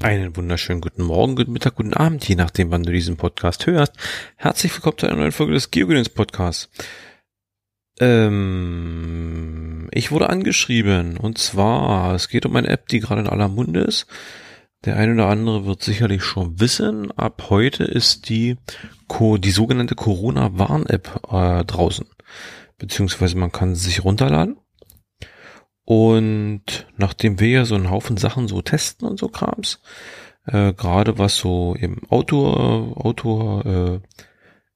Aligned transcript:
Einen 0.00 0.36
wunderschönen 0.36 0.80
guten 0.80 1.02
Morgen, 1.02 1.34
guten 1.34 1.50
Mittag, 1.52 1.74
guten 1.74 1.92
Abend, 1.92 2.26
je 2.28 2.36
nachdem, 2.36 2.70
wann 2.70 2.84
du 2.84 2.92
diesen 2.92 3.16
Podcast 3.16 3.66
hörst. 3.66 3.94
Herzlich 4.36 4.72
willkommen 4.72 4.96
zu 4.96 5.06
einer 5.06 5.16
neuen 5.16 5.32
Folge 5.32 5.54
des 5.54 5.72
Geogedöns 5.72 6.08
Podcasts. 6.08 6.70
Ähm, 7.98 9.88
ich 9.90 10.12
wurde 10.12 10.30
angeschrieben 10.30 11.16
und 11.16 11.38
zwar, 11.38 12.14
es 12.14 12.28
geht 12.28 12.46
um 12.46 12.54
eine 12.54 12.68
App, 12.68 12.86
die 12.86 13.00
gerade 13.00 13.22
in 13.22 13.26
aller 13.26 13.48
Munde 13.48 13.80
ist. 13.80 14.06
Der 14.84 14.96
eine 14.96 15.14
oder 15.14 15.26
andere 15.26 15.66
wird 15.66 15.82
sicherlich 15.82 16.22
schon 16.22 16.60
wissen, 16.60 17.10
ab 17.18 17.46
heute 17.50 17.82
ist 17.82 18.28
die, 18.28 18.56
die 19.10 19.50
sogenannte 19.50 19.96
Corona-Warn-App 19.96 21.22
äh, 21.28 21.64
draußen. 21.64 22.06
Beziehungsweise 22.78 23.36
man 23.36 23.50
kann 23.50 23.74
sie 23.74 23.86
sich 23.86 24.04
runterladen 24.04 24.58
und 25.88 26.86
nachdem 26.98 27.40
wir 27.40 27.48
ja 27.48 27.64
so 27.64 27.74
einen 27.74 27.88
Haufen 27.88 28.18
Sachen 28.18 28.46
so 28.46 28.60
testen 28.60 29.08
und 29.08 29.18
so 29.18 29.28
Krams, 29.28 29.80
äh, 30.44 30.74
gerade 30.74 31.16
was 31.16 31.36
so 31.36 31.74
im 31.80 32.02
Outdoor, 32.10 33.06
Outdoor 33.06 33.64
äh, 33.64 34.00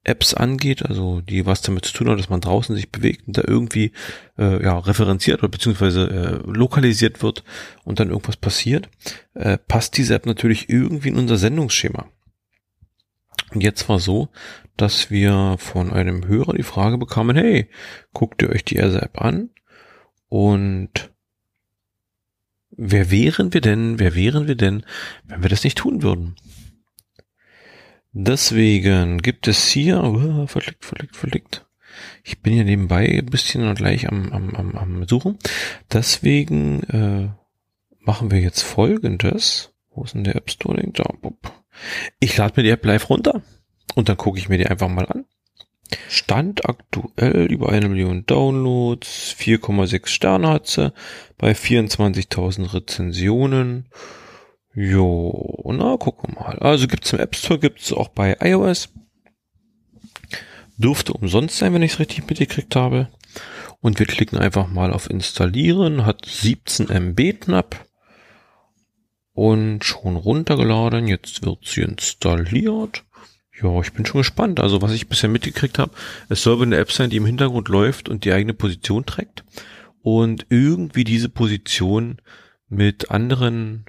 Apps 0.03 0.33
angeht, 0.33 0.83
also 0.83 1.21
die 1.21 1.45
was 1.45 1.61
damit 1.61 1.85
zu 1.85 1.93
tun 1.93 2.09
hat, 2.09 2.17
dass 2.17 2.31
man 2.31 2.41
draußen 2.41 2.75
sich 2.75 2.91
bewegt 2.91 3.27
und 3.27 3.37
da 3.37 3.43
irgendwie 3.45 3.91
äh, 4.39 4.63
ja 4.63 4.79
referenziert 4.79 5.43
oder 5.43 5.49
beziehungsweise 5.49 6.09
äh, 6.09 6.51
lokalisiert 6.51 7.21
wird 7.21 7.43
und 7.83 7.99
dann 7.99 8.09
irgendwas 8.09 8.37
passiert, 8.37 8.89
äh, 9.35 9.59
passt 9.59 9.95
diese 9.97 10.15
App 10.15 10.25
natürlich 10.25 10.67
irgendwie 10.67 11.09
in 11.09 11.17
unser 11.17 11.37
Sendungsschema. 11.37 12.07
Und 13.53 13.61
jetzt 13.61 13.87
war 13.87 13.99
so, 13.99 14.29
dass 14.77 15.11
wir 15.11 15.57
von 15.59 15.93
einem 15.93 16.27
Hörer 16.27 16.53
die 16.53 16.63
Frage 16.63 16.97
bekamen, 16.97 17.35
hey, 17.35 17.69
guckt 18.13 18.41
ihr 18.41 18.49
euch 18.49 18.65
die 18.65 18.77
ERSA-App 18.77 19.21
an? 19.21 19.51
Und 20.33 21.11
wer 22.71 23.11
wären 23.11 23.53
wir 23.53 23.61
denn, 23.61 23.99
wer 23.99 24.15
wären 24.15 24.47
wir 24.47 24.55
denn, 24.55 24.83
wenn 25.25 25.43
wir 25.43 25.49
das 25.49 25.63
nicht 25.63 25.77
tun 25.77 26.01
würden? 26.01 26.37
Deswegen 28.13 29.19
gibt 29.19 29.47
es 29.47 29.67
hier, 29.67 30.03
uh, 30.03 30.47
verlickt, 30.47 30.85
verlickt, 30.85 31.15
verlickt. 31.15 31.67
Ich 32.23 32.41
bin 32.41 32.53
hier 32.53 32.63
nebenbei 32.63 33.05
ein 33.09 33.27
bisschen 33.27 33.75
gleich 33.75 34.07
am, 34.07 34.33
am, 34.33 34.55
am, 34.55 34.75
am 34.75 35.07
Suchen. 35.07 35.37
Deswegen 35.91 36.81
äh, 36.85 37.29
machen 37.99 38.31
wir 38.31 38.39
jetzt 38.39 38.63
folgendes. 38.63 39.71
Wo 39.91 40.03
ist 40.03 40.15
denn 40.15 40.23
der 40.23 40.35
App 40.35 40.49
Store? 40.49 40.81
Ich 42.19 42.37
lade 42.37 42.53
mir 42.57 42.63
die 42.63 42.71
App 42.71 42.83
live 42.83 43.07
runter 43.07 43.43
und 43.93 44.09
dann 44.09 44.17
gucke 44.17 44.39
ich 44.39 44.49
mir 44.49 44.57
die 44.57 44.65
einfach 44.65 44.89
mal 44.89 45.05
an. 45.05 45.25
Stand 46.09 46.65
aktuell 46.67 47.45
über 47.51 47.69
eine 47.69 47.89
Million 47.89 48.25
Downloads, 48.25 49.35
4,6 49.37 50.07
Sterne 50.07 50.49
hat 50.49 50.67
sie, 50.67 50.93
bei 51.37 51.51
24.000 51.51 52.73
Rezensionen. 52.73 53.87
Jo, 54.75 55.63
na, 55.67 55.97
wir 55.99 56.35
mal. 56.35 56.57
Also 56.59 56.87
gibt's 56.87 57.13
im 57.13 57.19
App 57.19 57.35
Store, 57.35 57.59
gibt's 57.59 57.93
auch 57.93 58.09
bei 58.09 58.37
iOS. 58.39 58.89
Dürfte 60.77 61.13
umsonst 61.13 61.57
sein, 61.57 61.73
wenn 61.73 61.83
ich 61.83 61.93
es 61.93 61.99
richtig 61.99 62.27
mitgekriegt 62.27 62.75
habe. 62.75 63.09
Und 63.81 63.99
wir 63.99 64.05
klicken 64.05 64.39
einfach 64.39 64.67
mal 64.67 64.91
auf 64.91 65.09
Installieren, 65.09 66.05
hat 66.05 66.25
17 66.25 66.89
MB 66.89 67.39
knapp. 67.41 67.85
Und 69.33 69.83
schon 69.83 70.15
runtergeladen, 70.15 71.07
jetzt 71.07 71.43
wird 71.43 71.65
sie 71.65 71.81
installiert. 71.81 73.03
Ja, 73.61 73.79
ich 73.81 73.93
bin 73.93 74.05
schon 74.05 74.21
gespannt. 74.21 74.59
Also 74.59 74.81
was 74.81 74.93
ich 74.93 75.07
bisher 75.07 75.29
mitgekriegt 75.29 75.77
habe, 75.77 75.91
es 76.29 76.41
soll 76.41 76.61
eine 76.61 76.77
App 76.77 76.91
sein, 76.91 77.09
die 77.09 77.17
im 77.17 77.25
Hintergrund 77.25 77.69
läuft 77.69 78.09
und 78.09 78.25
die 78.25 78.33
eigene 78.33 78.53
Position 78.53 79.05
trägt 79.05 79.43
und 80.01 80.47
irgendwie 80.49 81.03
diese 81.03 81.29
Position 81.29 82.17
mit 82.67 83.11
anderen 83.11 83.85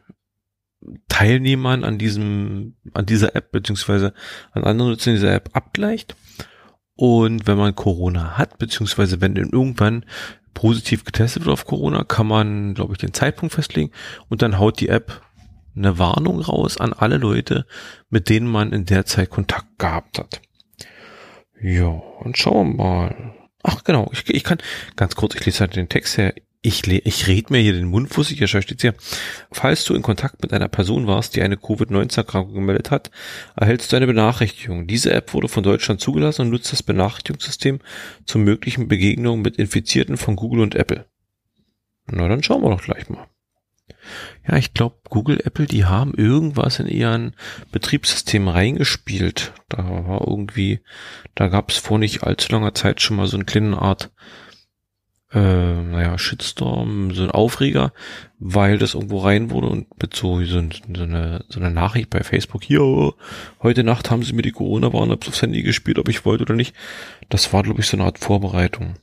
Teilnehmern 1.09 1.83
an 1.83 1.99
diesem, 1.99 2.77
an 2.93 3.07
dieser 3.07 3.35
App 3.35 3.53
beziehungsweise 3.53 4.13
an 4.53 4.65
anderen 4.65 4.93
Nutzern 4.93 5.15
dieser 5.15 5.33
App 5.33 5.51
abgleicht. 5.55 6.15
Und 6.95 7.47
wenn 7.47 7.59
man 7.59 7.75
Corona 7.75 8.37
hat, 8.39 8.59
beziehungsweise 8.59 9.21
wenn 9.21 9.37
irgendwann 9.37 10.05
positiv 10.53 11.05
getestet 11.05 11.45
wird 11.45 11.53
auf 11.53 11.67
Corona, 11.67 12.05
kann 12.05 12.27
man, 12.27 12.75
glaube 12.75 12.93
ich, 12.93 12.99
den 12.99 13.13
Zeitpunkt 13.13 13.55
festlegen 13.55 13.91
und 14.29 14.43
dann 14.43 14.59
haut 14.59 14.79
die 14.79 14.89
App 14.89 15.23
eine 15.77 15.99
Warnung 15.99 16.41
raus 16.41 16.79
an 16.79 16.93
alle 16.93 17.17
Leute, 17.17 17.67
mit 18.11 18.29
denen 18.29 18.47
man 18.47 18.73
in 18.73 18.85
der 18.85 19.07
Zeit 19.07 19.31
Kontakt 19.31 19.79
gehabt 19.79 20.19
hat. 20.19 20.41
Ja, 21.61 21.87
und 21.87 22.37
schauen 22.37 22.77
wir 22.77 22.85
mal. 22.85 23.35
Ach 23.63 23.83
genau, 23.85 24.11
ich, 24.13 24.29
ich 24.29 24.45
kann 24.45 24.59
ganz 24.97 25.17
kurz, 25.17 25.35
ich 25.35 25.47
lese 25.47 25.61
halt 25.61 25.77
den 25.77 25.89
Text 25.89 26.19
her. 26.19 26.35
Ich, 26.61 26.87
ich 26.87 27.27
red 27.27 27.51
mir 27.51 27.59
hier 27.59 27.75
den 27.75 27.89
Mund 27.89 28.09
fussig, 28.09 28.39
hier 28.39 28.49
steht 28.49 28.81
hier. 28.81 28.95
Falls 29.53 29.85
du 29.85 29.95
in 29.95 30.01
Kontakt 30.01 30.43
mit 30.43 30.53
einer 30.55 30.69
Person 30.69 31.07
warst, 31.07 31.37
die 31.37 31.43
eine 31.43 31.59
Covid-19-Erkrankung 31.59 32.55
gemeldet 32.55 32.91
hat, 32.91 33.11
erhältst 33.55 33.93
du 33.93 33.97
eine 33.97 34.07
Benachrichtigung. 34.07 34.87
Diese 34.87 35.13
App 35.13 35.35
wurde 35.35 35.49
von 35.49 35.63
Deutschland 35.63 36.01
zugelassen 36.01 36.43
und 36.43 36.51
nutzt 36.51 36.73
das 36.73 36.83
Benachrichtigungssystem 36.83 37.81
zur 38.25 38.41
möglichen 38.41 38.89
Begegnung 38.89 39.43
mit 39.43 39.57
Infizierten 39.57 40.17
von 40.17 40.37
Google 40.37 40.61
und 40.61 40.75
Apple. 40.75 41.07
Na, 42.07 42.29
dann 42.29 42.43
schauen 42.43 42.63
wir 42.63 42.71
doch 42.71 42.83
gleich 42.83 43.09
mal. 43.11 43.27
Ja, 44.47 44.57
ich 44.57 44.75
glaube, 44.75 44.97
Google, 45.09 45.41
Apple, 45.45 45.67
die 45.67 45.85
haben 45.85 46.15
irgendwas 46.15 46.79
in 46.81 46.87
ihren 46.87 47.35
Betriebssystem 47.73 48.49
reingespielt. 48.49 49.53
Da 49.69 49.79
war 49.79 50.27
irgendwie, 50.27 50.81
da 51.35 51.49
gab 51.49 51.71
es 51.71 51.79
vor 51.79 51.99
nicht 51.99 52.23
allzu 52.23 52.53
langer 52.53 52.75
Zeit 52.75 53.01
schon 53.01 53.17
mal 53.17 53.27
so 53.27 53.37
eine 53.37 53.45
kleine 53.45 53.81
Art, 53.81 54.11
äh, 55.33 55.39
naja, 55.39 56.17
Shitstorm, 56.17 57.13
so 57.13 57.25
ein 57.25 57.31
Aufreger, 57.31 57.93
weil 58.39 58.79
das 58.79 58.95
irgendwo 58.95 59.19
rein 59.19 59.51
wurde 59.51 59.67
und 59.67 60.01
mit 60.01 60.15
so, 60.15 60.45
so, 60.45 60.63
so, 60.95 61.03
eine, 61.03 61.45
so 61.49 61.59
eine 61.59 61.71
Nachricht 61.71 62.11
bei 62.11 62.23
Facebook, 62.23 62.63
hier, 62.63 63.15
heute 63.63 63.83
Nacht 63.83 64.11
haben 64.11 64.23
sie 64.23 64.33
mir 64.33 64.43
die 64.43 64.53
Corona-Warn-Apps 64.53 65.29
aufs 65.29 65.43
Handy 65.43 65.63
gespielt, 65.63 65.99
ob 65.99 66.09
ich 66.09 66.25
wollte 66.25 66.43
oder 66.43 66.55
nicht. 66.55 66.75
Das 67.31 67.53
war, 67.53 67.63
glaube 67.63 67.81
ich, 67.81 67.87
so 67.89 67.97
eine 67.97 68.05
Art 68.05 68.19
Vorbereitung. 68.19 68.95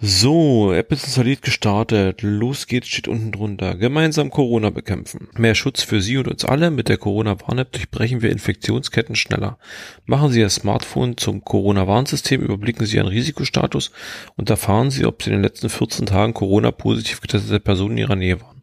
So, 0.00 0.72
App 0.72 0.92
ist 0.92 1.04
installiert 1.04 1.42
gestartet. 1.42 2.20
Los 2.20 2.66
geht's, 2.66 2.88
steht 2.88 3.08
unten 3.08 3.32
drunter. 3.32 3.76
Gemeinsam 3.76 4.28
Corona 4.28 4.70
bekämpfen. 4.70 5.28
Mehr 5.38 5.54
Schutz 5.54 5.82
für 5.82 6.02
Sie 6.02 6.18
und 6.18 6.28
uns 6.28 6.44
alle. 6.44 6.70
Mit 6.70 6.88
der 6.88 6.98
Corona-Warn-App 6.98 7.72
durchbrechen 7.72 8.20
wir 8.20 8.30
Infektionsketten 8.30 9.14
schneller. 9.16 9.56
Machen 10.04 10.30
Sie 10.30 10.40
Ihr 10.40 10.50
Smartphone 10.50 11.16
zum 11.16 11.44
Corona-Warnsystem, 11.44 12.42
überblicken 12.42 12.86
Sie 12.86 12.96
Ihren 12.96 13.06
Risikostatus 13.06 13.92
und 14.36 14.50
erfahren 14.50 14.90
Sie, 14.90 15.06
ob 15.06 15.22
Sie 15.22 15.30
in 15.30 15.36
den 15.36 15.42
letzten 15.42 15.70
14 15.70 16.06
Tagen 16.06 16.34
Corona-positiv 16.34 17.20
getestete 17.20 17.60
Personen 17.60 17.92
in 17.92 18.04
Ihrer 18.04 18.16
Nähe 18.16 18.40
waren. 18.40 18.60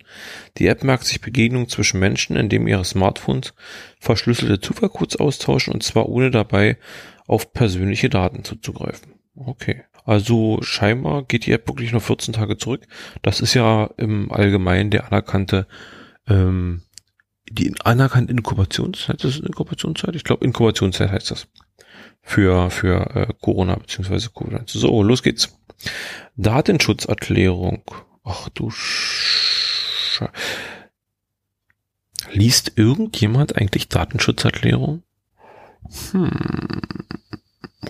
Die 0.58 0.68
App 0.68 0.84
merkt 0.84 1.06
sich 1.06 1.22
Begegnungen 1.22 1.70
zwischen 1.70 2.00
Menschen, 2.00 2.36
indem 2.36 2.68
ihre 2.68 2.86
Smartphones 2.86 3.54
verschlüsselte 4.00 4.60
Zufallcodes 4.60 5.16
austauschen 5.16 5.74
und 5.74 5.82
zwar 5.82 6.10
ohne 6.10 6.30
dabei 6.30 6.78
auf 7.26 7.54
persönliche 7.54 8.10
Daten 8.10 8.44
zuzugreifen. 8.44 9.21
Okay. 9.36 9.84
Also 10.04 10.60
scheinbar 10.62 11.24
geht 11.24 11.46
die 11.46 11.52
App 11.52 11.68
wirklich 11.68 11.92
nur 11.92 12.02
14 12.02 12.34
Tage 12.34 12.58
zurück. 12.58 12.88
Das 13.22 13.40
ist 13.40 13.54
ja 13.54 13.90
im 13.98 14.32
Allgemeinen 14.32 14.90
der 14.90 15.08
anerkannte, 15.08 15.68
ähm, 16.28 16.84
die 17.50 17.74
anerkannte 17.84 18.32
Inkubationszeit, 18.32 19.24
das 19.24 19.36
ist 19.36 19.46
Inkubationszeit? 19.46 20.16
Ich 20.16 20.24
glaube 20.24 20.46
Inkubationszeit 20.46 21.12
heißt 21.12 21.32
das. 21.32 21.48
Für, 22.24 22.70
für 22.70 23.16
äh, 23.16 23.34
Corona 23.42 23.76
beziehungsweise 23.76 24.30
Covid. 24.30 24.70
So, 24.70 25.02
los 25.02 25.24
geht's. 25.24 25.58
Datenschutzerklärung. 26.36 27.84
Ach 28.24 28.50
du 28.50 28.70
Sch 28.70 30.24
Liest 32.32 32.74
irgendjemand 32.76 33.58
eigentlich 33.58 33.90
Datenschutzerklärung? 33.90 35.04
Hm. 36.12 36.30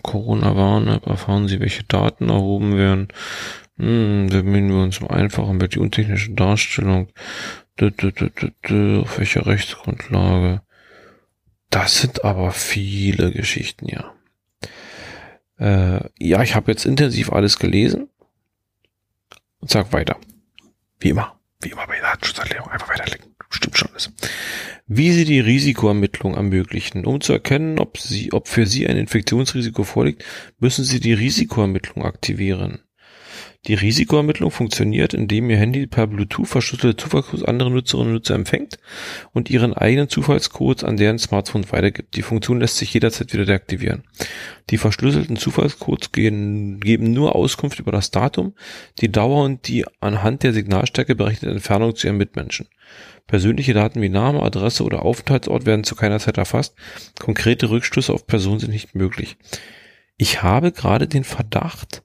Corona-Warn-App 0.01 1.05
erfahren 1.05 1.47
Sie, 1.47 1.59
welche 1.59 1.83
Daten 1.83 2.29
erhoben 2.29 2.77
werden. 2.77 3.09
Hm, 3.77 4.27
bemühen 4.27 4.69
wir 4.69 4.83
uns 4.83 4.99
um 4.99 5.09
einfacher 5.09 5.53
mit 5.53 5.75
die 5.75 5.79
untechnische 5.79 6.31
Darstellung. 6.31 7.09
Auf 7.79 9.17
welcher 9.17 9.45
Rechtsgrundlage? 9.45 10.61
Das 11.69 11.99
sind 11.99 12.23
aber 12.23 12.51
viele 12.51 13.31
Geschichten, 13.31 13.87
ja. 13.87 14.13
Äh, 15.57 16.09
ja, 16.19 16.41
ich 16.43 16.55
habe 16.55 16.71
jetzt 16.71 16.85
intensiv 16.85 17.31
alles 17.31 17.59
gelesen 17.59 18.09
und 19.59 19.69
sag 19.69 19.93
weiter. 19.93 20.17
Wie 20.99 21.09
immer, 21.09 21.39
wie 21.61 21.69
immer 21.69 21.87
bei 21.87 21.95
der 21.95 22.03
Datenschutzerklärung 22.03 22.69
einfach 22.69 22.89
weiterklicken. 22.89 23.30
Stimmt 23.51 23.77
schon 23.77 23.89
alles. 23.91 24.11
Wie 24.87 25.11
Sie 25.11 25.25
die 25.25 25.39
Risikoermittlung 25.39 26.35
ermöglichen. 26.35 27.05
Um 27.05 27.21
zu 27.21 27.33
erkennen, 27.33 27.79
ob, 27.79 27.97
Sie, 27.97 28.33
ob 28.33 28.47
für 28.47 28.65
Sie 28.65 28.87
ein 28.87 28.97
Infektionsrisiko 28.97 29.83
vorliegt, 29.83 30.23
müssen 30.59 30.85
Sie 30.85 30.99
die 30.99 31.13
Risikoermittlung 31.13 32.03
aktivieren. 32.03 32.79
Die 33.67 33.75
Risikoermittlung 33.75 34.49
funktioniert, 34.49 35.13
indem 35.13 35.47
Ihr 35.51 35.57
Handy 35.57 35.85
per 35.85 36.07
Bluetooth 36.07 36.47
verschlüsselte 36.47 36.97
Zufallscodes 36.97 37.45
andere 37.45 37.69
Nutzerinnen 37.69 38.07
und 38.07 38.13
Nutzer 38.13 38.33
empfängt 38.33 38.79
und 39.33 39.51
ihren 39.51 39.73
eigenen 39.73 40.09
Zufallscodes 40.09 40.83
an 40.83 40.97
deren 40.97 41.19
Smartphone 41.19 41.71
weitergibt. 41.71 42.15
Die 42.15 42.23
Funktion 42.23 42.59
lässt 42.59 42.77
sich 42.77 42.91
jederzeit 42.91 43.31
wieder 43.33 43.45
deaktivieren. 43.45 44.03
Die 44.71 44.79
verschlüsselten 44.79 45.37
Zufallscodes 45.37 46.11
gehen, 46.11 46.79
geben 46.79 47.13
nur 47.13 47.35
Auskunft 47.35 47.79
über 47.79 47.91
das 47.91 48.09
Datum, 48.09 48.55
die 48.99 49.11
Dauer 49.11 49.43
und 49.43 49.67
die 49.67 49.85
anhand 49.99 50.41
der 50.41 50.53
Signalstärke 50.53 51.13
berechnete 51.13 51.53
Entfernung 51.53 51.95
zu 51.95 52.07
Ihren 52.07 52.17
Mitmenschen. 52.17 52.67
Persönliche 53.27 53.75
Daten 53.75 54.01
wie 54.01 54.09
Name, 54.09 54.41
Adresse 54.41 54.83
oder 54.83 55.03
Aufenthaltsort 55.03 55.67
werden 55.67 55.83
zu 55.83 55.93
keiner 55.93 56.19
Zeit 56.19 56.39
erfasst. 56.39 56.73
Konkrete 57.19 57.69
Rückschlüsse 57.69 58.11
auf 58.11 58.25
Personen 58.25 58.59
sind 58.59 58.71
nicht 58.71 58.95
möglich. 58.95 59.37
Ich 60.17 60.41
habe 60.41 60.71
gerade 60.71 61.07
den 61.07 61.23
Verdacht, 61.23 62.03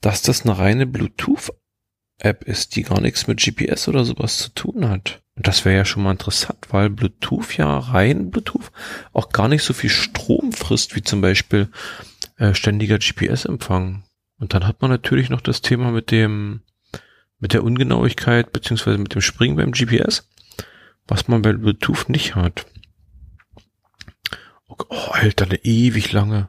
dass 0.00 0.22
das 0.22 0.42
eine 0.42 0.58
reine 0.58 0.86
Bluetooth-App 0.86 2.44
ist, 2.44 2.76
die 2.76 2.82
gar 2.82 3.00
nichts 3.00 3.26
mit 3.26 3.40
GPS 3.40 3.88
oder 3.88 4.04
sowas 4.04 4.38
zu 4.38 4.50
tun 4.50 4.88
hat. 4.88 5.22
Und 5.36 5.46
das 5.46 5.64
wäre 5.64 5.76
ja 5.76 5.84
schon 5.84 6.02
mal 6.02 6.12
interessant, 6.12 6.66
weil 6.70 6.90
Bluetooth 6.90 7.56
ja 7.56 7.78
rein 7.78 8.30
Bluetooth 8.30 8.70
auch 9.12 9.30
gar 9.30 9.48
nicht 9.48 9.62
so 9.62 9.72
viel 9.72 9.90
Strom 9.90 10.52
frisst, 10.52 10.94
wie 10.94 11.02
zum 11.02 11.20
Beispiel 11.20 11.70
äh, 12.36 12.54
ständiger 12.54 12.98
GPS-Empfang. 12.98 14.04
Und 14.38 14.54
dann 14.54 14.66
hat 14.66 14.82
man 14.82 14.90
natürlich 14.90 15.30
noch 15.30 15.40
das 15.40 15.60
Thema 15.60 15.92
mit 15.92 16.10
dem, 16.10 16.62
mit 17.38 17.52
der 17.52 17.64
Ungenauigkeit, 17.64 18.52
beziehungsweise 18.52 18.98
mit 18.98 19.14
dem 19.14 19.20
Springen 19.20 19.56
beim 19.56 19.72
GPS, 19.72 20.28
was 21.06 21.28
man 21.28 21.42
bei 21.42 21.52
Bluetooth 21.52 22.08
nicht 22.08 22.34
hat. 22.34 22.66
Oh, 24.68 25.10
Alter, 25.12 25.46
eine 25.46 25.64
ewig 25.64 26.12
lange 26.12 26.48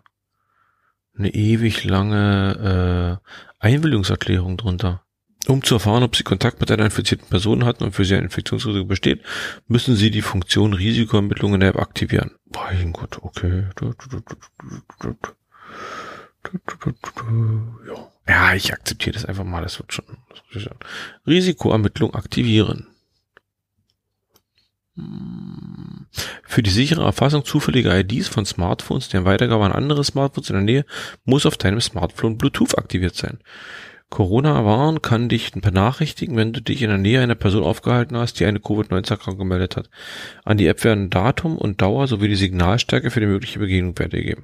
eine 1.17 1.33
ewig 1.33 1.83
lange 1.83 3.19
äh, 3.21 3.65
Einwilligungserklärung 3.65 4.57
drunter. 4.57 5.03
Um 5.47 5.63
zu 5.63 5.75
erfahren, 5.75 6.03
ob 6.03 6.15
Sie 6.15 6.23
Kontakt 6.23 6.59
mit 6.59 6.71
einer 6.71 6.85
infizierten 6.85 7.27
Person 7.27 7.65
hatten 7.65 7.83
und 7.83 7.93
für 7.93 8.05
Sie 8.05 8.15
ein 8.15 8.23
Infektionsrisiko 8.23 8.85
besteht, 8.85 9.23
müssen 9.67 9.95
Sie 9.95 10.11
die 10.11 10.21
Funktion 10.21 10.73
Risikoermittlung 10.73 11.55
in 11.55 11.61
der 11.61 11.69
App 11.69 11.79
aktivieren. 11.79 12.31
Mein 12.53 12.93
Gott, 12.93 13.17
okay. 13.21 13.65
Ja, 18.27 18.53
ich 18.53 18.71
akzeptiere 18.71 19.13
das 19.13 19.25
einfach 19.25 19.43
mal. 19.43 19.63
Das 19.63 19.79
wird 19.79 19.93
schon. 19.93 20.05
Risikoermittlung 21.25 22.13
aktivieren. 22.13 22.87
Für 26.51 26.61
die 26.61 26.69
sichere 26.69 27.05
Erfassung 27.05 27.45
zufälliger 27.45 27.97
IDs 27.97 28.27
von 28.27 28.45
Smartphones, 28.45 29.07
deren 29.07 29.23
Weitergabe 29.23 29.63
an 29.63 29.71
andere 29.71 30.03
Smartphones 30.03 30.49
in 30.49 30.55
der 30.57 30.63
Nähe, 30.65 30.85
muss 31.23 31.45
auf 31.45 31.55
deinem 31.55 31.79
Smartphone 31.79 32.37
Bluetooth 32.37 32.77
aktiviert 32.77 33.15
sein. 33.15 33.39
Corona-Warn 34.09 35.01
kann 35.01 35.29
dich 35.29 35.53
benachrichtigen, 35.53 36.35
wenn 36.35 36.51
du 36.51 36.61
dich 36.61 36.81
in 36.81 36.89
der 36.89 36.97
Nähe 36.97 37.21
einer 37.21 37.35
Person 37.35 37.63
aufgehalten 37.63 38.17
hast, 38.17 38.41
die 38.41 38.45
eine 38.45 38.59
Covid-19-Erkrankung 38.59 39.37
gemeldet 39.37 39.77
hat. 39.77 39.89
An 40.43 40.57
die 40.57 40.67
App 40.67 40.83
werden 40.83 41.09
Datum 41.09 41.57
und 41.57 41.81
Dauer 41.81 42.07
sowie 42.07 42.27
die 42.27 42.35
Signalstärke 42.35 43.11
für 43.11 43.21
die 43.21 43.27
mögliche 43.27 43.59
Begegnung 43.59 43.97
weitergegeben. 43.97 44.43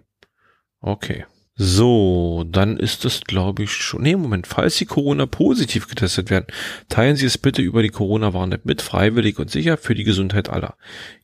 Okay. 0.80 1.25
So, 1.59 2.45
dann 2.48 2.77
ist 2.77 3.04
es, 3.04 3.21
glaube 3.21 3.63
ich, 3.63 3.71
schon. 3.71 4.04
Nee, 4.04 4.15
Moment, 4.15 4.45
falls 4.45 4.77
Sie 4.77 4.86
Corona 4.86 5.25
positiv 5.25 5.88
getestet 5.88 6.30
werden, 6.30 6.45
teilen 6.88 7.15
Sie 7.15 7.25
es 7.25 7.39
bitte 7.39 7.63
über 7.63 7.81
die 7.81 7.89
Corona-Warn-App 7.89 8.63
mit, 8.63 8.83
freiwillig 8.83 9.39
und 9.39 9.50
sicher 9.50 9.77
für 9.77 9.95
die 9.95 10.04
Gesundheit 10.04 10.50
aller. 10.50 10.75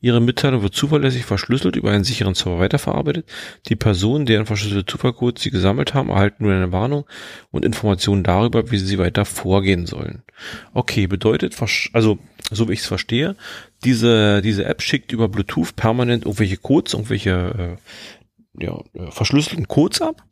Ihre 0.01 0.21
Mitteilung 0.21 0.63
wird 0.63 0.73
zuverlässig 0.73 1.25
verschlüsselt 1.25 1.75
über 1.75 1.91
einen 1.91 2.03
sicheren 2.03 2.33
Server 2.33 2.59
weiterverarbeitet. 2.59 3.29
Die 3.67 3.75
Personen, 3.75 4.25
deren 4.25 4.47
verschlüsselte 4.47 4.91
Zufallcodes 4.91 5.43
Sie 5.43 5.51
gesammelt 5.51 5.93
haben, 5.93 6.09
erhalten 6.09 6.45
nur 6.45 6.53
eine 6.53 6.71
Warnung 6.71 7.05
und 7.51 7.63
Informationen 7.63 8.23
darüber, 8.23 8.71
wie 8.71 8.77
Sie 8.79 8.97
weiter 8.97 9.25
vorgehen 9.25 9.85
sollen. 9.85 10.23
Okay, 10.73 11.05
bedeutet, 11.05 11.55
also, 11.93 12.17
so 12.51 12.69
wie 12.69 12.73
ich 12.73 12.79
es 12.79 12.87
verstehe, 12.87 13.35
diese, 13.83 14.41
diese 14.41 14.65
App 14.65 14.81
schickt 14.81 15.11
über 15.11 15.29
Bluetooth 15.29 15.75
permanent 15.75 16.25
irgendwelche 16.25 16.57
Codes, 16.57 16.93
irgendwelche 16.93 17.77
äh, 17.77 18.22
ja, 18.59 18.79
äh, 18.93 19.11
verschlüsselten 19.11 19.67
Codes 19.67 20.01
ab. 20.01 20.23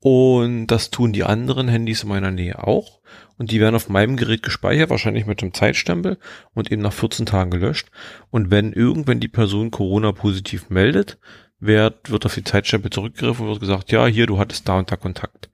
Und 0.00 0.68
das 0.68 0.90
tun 0.90 1.12
die 1.12 1.24
anderen 1.24 1.68
Handys 1.68 2.04
in 2.04 2.08
meiner 2.08 2.30
Nähe 2.30 2.64
auch. 2.64 3.00
Und 3.36 3.50
die 3.50 3.60
werden 3.60 3.74
auf 3.74 3.88
meinem 3.88 4.16
Gerät 4.16 4.42
gespeichert, 4.42 4.90
wahrscheinlich 4.90 5.26
mit 5.26 5.42
dem 5.42 5.54
Zeitstempel 5.54 6.18
und 6.54 6.70
eben 6.70 6.82
nach 6.82 6.92
14 6.92 7.26
Tagen 7.26 7.50
gelöscht. 7.50 7.90
Und 8.30 8.50
wenn 8.50 8.72
irgendwann 8.72 9.20
die 9.20 9.28
Person 9.28 9.70
Corona 9.70 10.12
positiv 10.12 10.70
meldet, 10.70 11.18
wird, 11.60 12.10
wird 12.10 12.26
auf 12.26 12.34
die 12.34 12.44
Zeitstempel 12.44 12.90
zurückgegriffen 12.90 13.44
und 13.44 13.52
wird 13.52 13.60
gesagt, 13.60 13.90
ja, 13.90 14.06
hier, 14.06 14.26
du 14.26 14.38
hattest 14.38 14.68
da 14.68 14.78
und 14.78 14.90
da 14.90 14.96
Kontakt. 14.96 15.50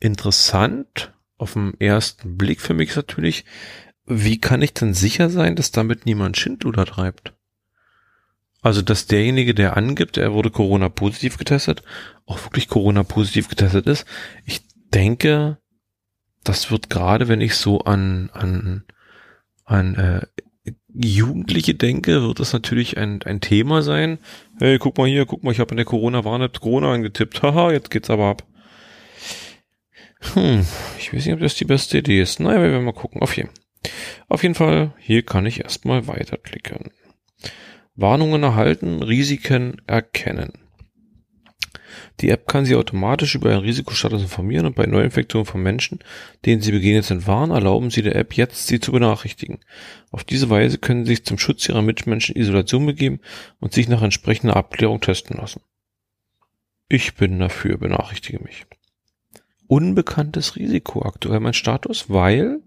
Interessant, 0.00 1.12
auf 1.36 1.54
den 1.54 1.78
ersten 1.80 2.36
Blick 2.36 2.60
für 2.60 2.74
mich 2.74 2.90
ist 2.90 2.96
natürlich, 2.96 3.44
wie 4.06 4.38
kann 4.38 4.62
ich 4.62 4.74
denn 4.74 4.94
sicher 4.94 5.30
sein, 5.30 5.56
dass 5.56 5.70
damit 5.70 6.06
niemand 6.06 6.36
Schindluder 6.36 6.86
treibt? 6.86 7.33
Also, 8.64 8.80
dass 8.80 9.06
derjenige, 9.06 9.52
der 9.54 9.76
angibt, 9.76 10.16
er 10.16 10.32
wurde 10.32 10.50
Corona 10.50 10.88
positiv 10.88 11.36
getestet, 11.36 11.82
auch 12.24 12.42
wirklich 12.44 12.66
Corona 12.66 13.02
positiv 13.02 13.50
getestet 13.50 13.86
ist. 13.86 14.06
Ich 14.46 14.62
denke, 14.94 15.58
das 16.44 16.70
wird 16.70 16.88
gerade, 16.88 17.28
wenn 17.28 17.42
ich 17.42 17.56
so 17.56 17.80
an, 17.80 18.30
an, 18.32 18.84
an 19.66 19.94
äh, 19.96 20.72
Jugendliche 20.94 21.74
denke, 21.74 22.22
wird 22.22 22.40
das 22.40 22.54
natürlich 22.54 22.96
ein, 22.96 23.22
ein 23.24 23.42
Thema 23.42 23.82
sein. 23.82 24.18
Hey, 24.58 24.78
guck 24.78 24.96
mal 24.96 25.08
hier, 25.08 25.26
guck 25.26 25.44
mal, 25.44 25.52
ich 25.52 25.60
habe 25.60 25.72
in 25.72 25.76
der 25.76 25.84
Corona-Warn-App 25.84 26.58
Corona 26.58 26.90
angetippt. 26.90 27.42
Haha, 27.42 27.70
jetzt 27.70 27.90
geht's 27.90 28.08
aber 28.08 28.30
ab. 28.30 28.44
Hm, 30.32 30.64
ich 30.98 31.12
weiß 31.12 31.26
nicht, 31.26 31.34
ob 31.34 31.40
das 31.40 31.56
die 31.56 31.66
beste 31.66 31.98
Idee 31.98 32.22
ist. 32.22 32.40
Naja, 32.40 32.62
wir 32.62 32.70
werden 32.70 32.86
mal 32.86 32.92
gucken. 32.92 33.20
Auf 33.20 33.36
jeden, 33.36 33.50
auf 34.30 34.42
jeden 34.42 34.54
Fall, 34.54 34.94
hier 34.96 35.22
kann 35.22 35.44
ich 35.44 35.60
erstmal 35.60 36.06
weiterklicken. 36.06 36.92
Warnungen 37.96 38.42
erhalten, 38.42 39.02
Risiken 39.02 39.80
erkennen. 39.86 40.52
Die 42.20 42.30
App 42.30 42.46
kann 42.48 42.64
Sie 42.64 42.74
automatisch 42.76 43.34
über 43.34 43.50
Ihren 43.50 43.60
Risikostatus 43.60 44.22
informieren 44.22 44.66
und 44.66 44.76
bei 44.76 44.86
Neuinfektionen 44.86 45.46
von 45.46 45.62
Menschen, 45.62 46.00
denen 46.44 46.62
Sie 46.62 46.72
begegnet 46.72 47.04
sind, 47.04 47.26
warnen, 47.26 47.52
erlauben 47.52 47.90
Sie 47.90 48.02
der 48.02 48.16
App 48.16 48.34
jetzt, 48.34 48.66
Sie 48.66 48.80
zu 48.80 48.92
benachrichtigen. 48.92 49.60
Auf 50.10 50.24
diese 50.24 50.50
Weise 50.50 50.78
können 50.78 51.04
Sie 51.04 51.12
sich 51.12 51.24
zum 51.24 51.38
Schutz 51.38 51.68
Ihrer 51.68 51.82
Mitmenschen 51.82 52.36
Isolation 52.36 52.86
begeben 52.86 53.20
und 53.60 53.72
sich 53.72 53.88
nach 53.88 54.02
entsprechender 54.02 54.56
Abklärung 54.56 55.00
testen 55.00 55.36
lassen. 55.36 55.60
Ich 56.88 57.14
bin 57.14 57.38
dafür, 57.38 57.78
benachrichtige 57.78 58.42
mich. 58.42 58.66
Unbekanntes 59.66 60.56
Risiko 60.56 61.02
aktuell 61.02 61.40
mein 61.40 61.54
Status, 61.54 62.10
weil 62.10 62.60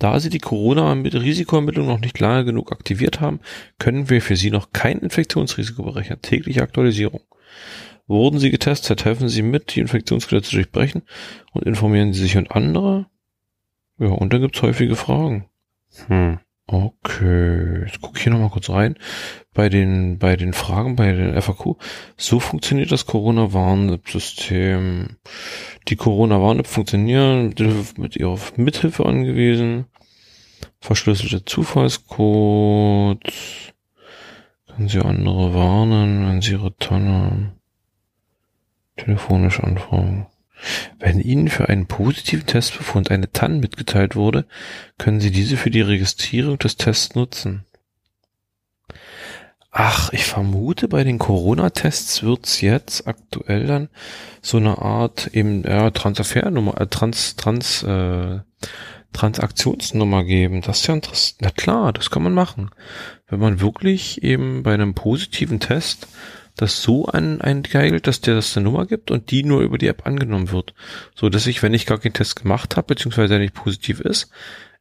da 0.00 0.18
Sie 0.18 0.30
die 0.30 0.38
Corona-Risikoermittlung 0.38 1.86
noch 1.86 2.00
nicht 2.00 2.18
lange 2.18 2.46
genug 2.46 2.72
aktiviert 2.72 3.20
haben, 3.20 3.38
können 3.78 4.10
wir 4.10 4.20
für 4.20 4.34
Sie 4.34 4.50
noch 4.50 4.72
kein 4.72 4.98
Infektionsrisiko 4.98 5.84
berechnen. 5.84 6.20
Tägliche 6.22 6.62
Aktualisierung. 6.62 7.20
Wurden 8.08 8.40
Sie 8.40 8.50
getestet, 8.50 9.04
helfen 9.04 9.28
Sie 9.28 9.42
mit, 9.42 9.76
die 9.76 9.80
Infektionsquelle 9.80 10.42
zu 10.42 10.56
durchbrechen 10.56 11.02
und 11.52 11.64
informieren 11.64 12.12
Sie 12.12 12.22
sich 12.22 12.36
und 12.36 12.50
andere? 12.50 13.06
Ja, 13.98 14.08
und 14.08 14.32
dann 14.32 14.40
gibt's 14.40 14.62
häufige 14.62 14.96
Fragen. 14.96 15.44
Hm. 16.08 16.40
Okay, 16.66 17.84
jetzt 17.84 18.00
gucke 18.00 18.16
ich 18.16 18.22
hier 18.22 18.32
nochmal 18.32 18.50
kurz 18.50 18.70
rein. 18.70 18.94
Bei 19.52 19.68
den, 19.68 20.18
bei 20.18 20.36
den 20.36 20.52
Fragen, 20.52 20.94
bei 20.94 21.10
den 21.10 21.40
FAQ. 21.40 21.76
So 22.16 22.38
funktioniert 22.38 22.92
das 22.92 23.06
Corona-Warn-System. 23.06 25.16
Die 25.88 25.96
Corona-Warn-App 25.96 26.68
funktionieren 26.68 27.52
mit 27.96 28.16
ihrer 28.16 28.38
Mithilfe 28.56 29.04
angewiesen. 29.04 29.86
Verschlüsselte 30.80 31.44
Zufallscodes. 31.44 33.34
Können 34.66 34.88
Sie 34.88 35.00
andere 35.00 35.54
warnen, 35.54 36.26
wenn 36.26 36.40
Sie 36.40 36.52
ihre 36.52 36.76
Tonne 36.76 37.52
telefonisch 38.96 39.60
anfragen. 39.60 40.26
Wenn 40.98 41.20
Ihnen 41.20 41.48
für 41.48 41.68
einen 41.68 41.86
positiven 41.86 42.46
Testbefund 42.46 43.10
eine 43.10 43.32
TAN 43.32 43.60
mitgeteilt 43.60 44.16
wurde, 44.16 44.46
können 44.98 45.20
Sie 45.20 45.30
diese 45.30 45.56
für 45.56 45.70
die 45.70 45.80
Registrierung 45.80 46.58
des 46.58 46.76
Tests 46.76 47.14
nutzen. 47.14 47.64
Ach, 49.72 50.12
ich 50.12 50.24
vermute, 50.24 50.88
bei 50.88 51.04
den 51.04 51.18
Corona-Tests 51.18 52.24
wird's 52.24 52.60
jetzt 52.60 53.06
aktuell 53.06 53.66
dann 53.66 53.88
so 54.42 54.56
eine 54.56 54.78
Art 54.78 55.28
eben 55.28 55.62
ja, 55.62 55.90
Transfernummer, 55.90 56.80
äh, 56.80 56.86
Trans, 56.88 57.36
Trans, 57.36 57.84
äh, 57.84 58.40
Transaktionsnummer 59.12 60.24
geben. 60.24 60.62
Das 60.62 60.80
ist 60.80 60.86
ja 60.86 60.94
interessant. 60.94 61.36
Na 61.40 61.50
klar, 61.50 61.92
das 61.92 62.10
kann 62.10 62.22
man 62.22 62.34
machen. 62.34 62.70
Wenn 63.28 63.40
man 63.40 63.60
wirklich 63.60 64.22
eben 64.22 64.62
bei 64.62 64.74
einem 64.74 64.94
positiven 64.94 65.60
Test 65.60 66.08
das 66.56 66.82
so 66.82 67.06
an 67.06 67.40
eingeigelt, 67.40 68.06
dass 68.06 68.20
der 68.20 68.34
das 68.34 68.56
eine 68.56 68.64
Nummer 68.64 68.86
gibt 68.86 69.10
und 69.10 69.30
die 69.30 69.42
nur 69.42 69.62
über 69.62 69.78
die 69.78 69.86
App 69.86 70.06
angenommen 70.06 70.50
wird. 70.50 70.74
So 71.14 71.28
dass 71.28 71.46
ich, 71.46 71.62
wenn 71.62 71.74
ich 71.74 71.86
gar 71.86 71.98
keinen 71.98 72.12
Test 72.12 72.36
gemacht 72.36 72.76
habe, 72.76 72.88
beziehungsweise 72.88 73.28
der 73.28 73.38
nicht 73.38 73.54
positiv 73.54 74.00
ist, 74.00 74.30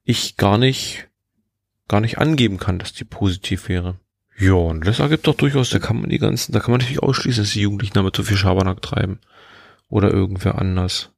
ich 0.04 0.38
gar 0.38 0.58
nicht, 0.58 1.08
gar 1.88 2.02
nicht 2.02 2.18
angeben 2.18 2.58
kann, 2.58 2.80
dass 2.80 2.94
die 2.94 3.06
positiv 3.06 3.70
wäre. 3.70 4.00
Ja, 4.38 4.54
und 4.54 4.88
das 4.88 5.00
ergibt 5.00 5.28
doch 5.28 5.36
durchaus, 5.36 5.70
da 5.70 5.80
kann 5.80 6.00
man 6.00 6.10
die 6.10 6.18
ganzen, 6.18 6.54
da 6.54 6.60
kann 6.60 6.72
man 6.72 6.80
natürlich 6.80 7.04
ausschließen, 7.04 7.44
dass 7.44 7.54
die 7.54 7.62
Jugendlichen 7.62 7.94
damit 7.94 8.16
so 8.16 8.24
viel 8.24 8.38
Schabernack 8.38 8.82
treiben. 8.82 9.20
Oder 9.90 10.12
irgendwer 10.12 10.58
anders. 10.60 11.12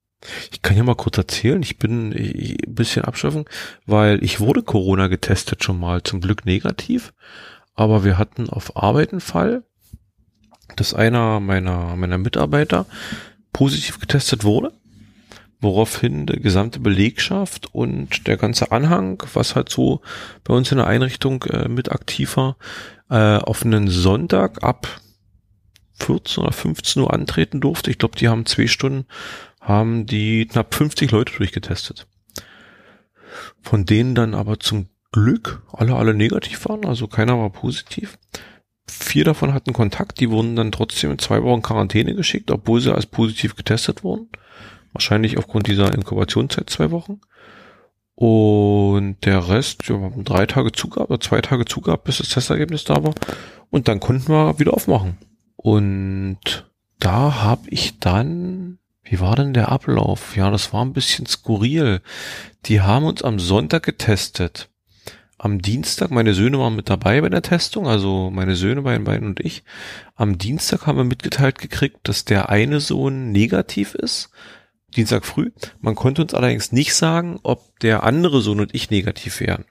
Ich 0.52 0.62
kann 0.62 0.78
ja 0.78 0.84
mal 0.84 0.96
kurz 0.96 1.18
erzählen, 1.18 1.62
ich 1.62 1.78
bin 1.78 2.12
ein 2.12 2.58
bisschen 2.76 3.06
abschaffen, 3.06 3.46
weil 3.86 4.24
ich 4.24 4.40
wurde 4.40 4.62
Corona 4.62 5.08
getestet 5.08 5.64
schon 5.64 5.80
mal, 5.80 6.04
zum 6.04 6.22
Glück 6.22 6.46
negativ, 6.46 7.14
aber 7.74 8.04
wir 8.04 8.18
hatten 8.18 8.50
auf 8.50 8.78
Arbeit 8.78 9.12
einen 9.12 9.22
Fall, 9.22 9.64
dass 10.76 10.94
einer 10.94 11.40
meiner, 11.40 11.96
meiner 11.96 12.18
Mitarbeiter 12.18 12.86
positiv 13.52 14.00
getestet 14.00 14.44
wurde, 14.44 14.72
woraufhin 15.60 16.26
die 16.26 16.40
gesamte 16.40 16.80
Belegschaft 16.80 17.74
und 17.74 18.28
der 18.28 18.38
ganze 18.38 18.72
Anhang, 18.72 19.24
was 19.34 19.56
halt 19.56 19.70
so 19.70 20.02
bei 20.44 20.54
uns 20.54 20.72
in 20.72 20.78
der 20.78 20.88
Einrichtung 20.88 21.44
äh, 21.44 21.68
mit 21.68 21.92
aktiv 21.92 22.38
war, 22.38 22.58
äh, 23.10 23.38
auf 23.38 23.64
einen 23.64 23.88
Sonntag 23.88 24.64
ab 24.64 24.88
14 26.00 26.44
oder 26.44 26.54
15 26.54 27.04
Uhr 27.04 27.14
antreten 27.14 27.62
durfte. 27.62 27.92
Ich 27.92 28.00
glaube, 28.00 28.18
die 28.18 28.28
haben 28.28 28.46
zwei 28.46 28.68
Stunden, 28.68 29.06
haben 29.62 30.06
die 30.06 30.46
knapp 30.48 30.76
50 30.76 31.12
Leute 31.12 31.34
durchgetestet. 31.38 32.08
Von 33.62 33.86
denen 33.86 34.16
dann 34.16 34.34
aber 34.34 34.60
zum 34.60 34.90
Glück 35.12 35.62
alle, 35.72 35.96
alle 35.96 36.14
negativ 36.14 36.68
waren, 36.68 36.86
also 36.86 37.08
keiner 37.08 37.38
war 37.38 37.50
positiv. 37.52 38.18
Vier 38.88 39.24
davon 39.24 39.54
hatten 39.54 39.72
Kontakt, 39.72 40.20
die 40.20 40.30
wurden 40.30 40.56
dann 40.56 40.72
trotzdem 40.72 41.12
in 41.12 41.20
zwei 41.20 41.44
Wochen 41.44 41.62
Quarantäne 41.62 42.16
geschickt, 42.16 42.52
obwohl 42.52 42.82
sie 42.82 42.94
als 42.94 43.06
positiv 43.06 43.56
getestet 43.56 44.04
wurden. 44.04 44.28
Wahrscheinlich 44.94 45.38
aufgrund 45.38 45.68
dieser 45.68 45.94
Inkubationszeit 45.94 46.70
zwei 46.70 46.92
Wochen. 46.92 47.22
Und 48.16 49.18
der 49.24 49.48
Rest, 49.48 49.88
wir 49.88 50.00
haben 50.00 50.24
drei 50.24 50.46
Tage 50.46 50.72
Zugabe, 50.72 51.08
oder 51.14 51.20
zwei 51.20 51.42
Tage 51.42 51.66
Zugabe, 51.66 52.02
bis 52.04 52.18
das 52.18 52.30
Testergebnis 52.30 52.84
da 52.84 53.04
war. 53.04 53.16
Und 53.70 53.88
dann 53.88 54.00
konnten 54.00 54.30
wir 54.30 54.60
wieder 54.60 54.74
aufmachen. 54.74 55.18
Und 55.56 56.70
da 57.00 57.42
habe 57.42 57.70
ich 57.70 58.00
dann, 58.00 58.78
wie 59.04 59.20
war 59.20 59.36
denn 59.36 59.54
der 59.54 59.70
Ablauf? 59.70 60.36
Ja, 60.36 60.52
das 60.52 60.74
war 60.74 60.86
ein 60.86 60.94
bisschen 60.94 61.26
skurril. 61.26 62.02
Die 62.66 62.82
haben 62.82 63.06
uns 63.06 63.24
am 63.24 63.40
Sonntag 63.40 63.84
getestet. 63.84 64.70
Am 65.38 65.60
Dienstag, 65.60 66.12
meine 66.12 66.36
Söhne 66.36 66.60
waren 66.60 66.76
mit 66.76 66.90
dabei 66.90 67.20
bei 67.20 67.30
der 67.30 67.42
Testung, 67.42 67.88
also 67.88 68.30
meine 68.30 68.56
Söhne, 68.56 68.84
beiden 68.84 69.06
beiden 69.06 69.28
und 69.28 69.40
ich. 69.40 69.64
Am 70.16 70.38
Dienstag 70.38 70.86
haben 70.86 70.98
wir 70.98 71.04
mitgeteilt 71.04 71.58
gekriegt, 71.58 71.98
dass 72.04 72.26
der 72.26 72.50
eine 72.50 72.80
Sohn 72.80 73.32
negativ 73.32 73.96
ist. 73.96 74.30
Dienstag 74.96 75.26
früh. 75.26 75.52
Man 75.80 75.96
konnte 75.96 76.22
uns 76.22 76.36
allerdings 76.36 76.72
nicht 76.72 76.94
sagen, 76.94 77.40
ob 77.42 77.80
der 77.80 78.04
andere 78.04 78.42
Sohn 78.42 78.60
und 78.60 78.76
ich 78.76 78.92
negativ 78.92 79.40
wären. 79.40 79.66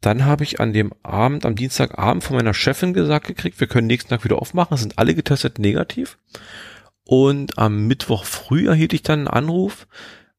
Dann 0.00 0.24
habe 0.24 0.42
ich 0.42 0.58
an 0.58 0.72
dem 0.72 0.92
Abend, 1.04 1.46
am 1.46 1.54
Dienstagabend 1.54 2.24
von 2.24 2.34
meiner 2.34 2.54
Chefin 2.54 2.92
gesagt 2.92 3.28
gekriegt, 3.28 3.60
wir 3.60 3.68
können 3.68 3.86
nächsten 3.86 4.10
Tag 4.10 4.24
wieder 4.24 4.42
aufmachen, 4.42 4.74
es 4.74 4.80
sind 4.80 4.98
alle 4.98 5.14
getestet 5.14 5.60
negativ. 5.60 6.18
Und 7.12 7.58
am 7.58 7.88
Mittwoch 7.88 8.24
früh 8.24 8.68
erhielt 8.68 8.94
ich 8.94 9.02
dann 9.02 9.18
einen 9.18 9.28
Anruf, 9.28 9.86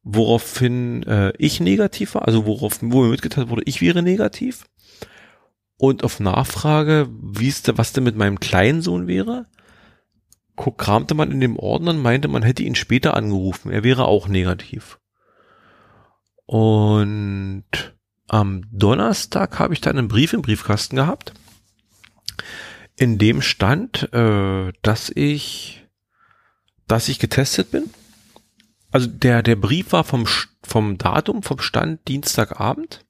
woraufhin 0.01 1.03
äh, 1.03 1.31
ich 1.37 1.59
negativ 1.59 2.15
war, 2.15 2.27
also 2.27 2.47
worauf, 2.47 2.79
wo 2.81 3.03
mir 3.03 3.09
mitgeteilt 3.09 3.49
wurde, 3.49 3.61
ich 3.65 3.79
wäre 3.79 4.01
negativ. 4.01 4.65
Und 5.77 6.03
auf 6.03 6.19
Nachfrage, 6.19 7.09
wie 7.11 7.47
es 7.47 7.61
was 7.75 7.93
denn 7.93 8.03
mit 8.03 8.15
meinem 8.15 8.39
kleinen 8.39 8.81
Sohn 8.81 9.05
wäre, 9.05 9.45
kramte 10.55 11.13
man 11.13 11.29
in 11.29 11.41
dem 11.41 11.59
Ordner 11.59 11.91
und 11.91 12.01
meinte, 12.01 12.27
man 12.27 12.41
hätte 12.41 12.63
ihn 12.63 12.73
später 12.73 13.15
angerufen. 13.15 13.71
Er 13.71 13.83
wäre 13.83 14.05
auch 14.05 14.27
negativ. 14.27 14.97
Und 16.47 17.65
am 18.27 18.63
Donnerstag 18.71 19.59
habe 19.59 19.75
ich 19.75 19.81
dann 19.81 19.99
einen 19.99 20.07
Brief 20.07 20.33
im 20.33 20.41
Briefkasten 20.41 20.95
gehabt, 20.95 21.35
in 22.95 23.19
dem 23.19 23.43
stand, 23.43 24.11
äh, 24.11 24.73
dass 24.81 25.11
ich, 25.11 25.82
dass 26.87 27.09
ich 27.09 27.19
getestet 27.19 27.71
bin. 27.71 27.89
Also 28.91 29.07
der, 29.07 29.41
der 29.41 29.55
Brief 29.55 29.91
war 29.91 30.03
vom, 30.03 30.25
vom 30.61 30.97
Datum, 30.97 31.43
vom 31.43 31.59
Stand 31.59 32.07
Dienstagabend. 32.07 33.05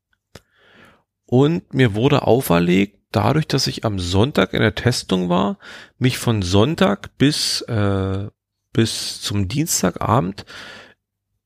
Und 1.26 1.74
mir 1.74 1.96
wurde 1.96 2.28
auferlegt, 2.28 3.00
dadurch, 3.12 3.48
dass 3.48 3.68
ich 3.68 3.86
am 3.86 4.00
Sonntag 4.00 4.54
in 4.54 4.62
der 4.62 4.76
Testung 4.76 5.30
war, 5.30 5.58
mich 5.98 6.18
von 6.18 6.42
Sonntag 6.42 7.18
bis, 7.18 7.62
äh, 7.62 8.28
bis 8.72 9.22
zum 9.22 9.48
Dienstagabend 9.48 10.46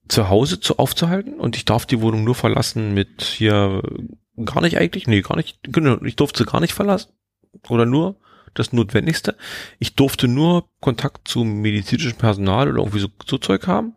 zu 0.07 0.29
Hause 0.29 0.59
zu 0.59 0.77
aufzuhalten 0.77 1.33
und 1.39 1.57
ich 1.57 1.65
darf 1.65 1.85
die 1.85 2.01
Wohnung 2.01 2.23
nur 2.23 2.35
verlassen 2.35 2.93
mit 2.93 3.21
hier 3.21 3.81
gar 4.45 4.61
nicht 4.61 4.77
eigentlich, 4.77 5.07
nee, 5.07 5.21
gar 5.21 5.35
nicht, 5.35 5.59
genau, 5.63 6.01
ich 6.03 6.15
durfte 6.15 6.43
sie 6.43 6.49
gar 6.49 6.61
nicht 6.61 6.73
verlassen 6.73 7.11
oder 7.67 7.85
nur 7.85 8.19
das 8.53 8.73
Notwendigste. 8.73 9.35
Ich 9.79 9.95
durfte 9.95 10.27
nur 10.27 10.69
Kontakt 10.79 11.27
zum 11.27 11.61
medizinischen 11.61 12.17
Personal 12.17 12.69
oder 12.69 12.79
irgendwie 12.79 12.99
so, 12.99 13.07
so 13.25 13.37
Zeug 13.37 13.67
haben 13.67 13.95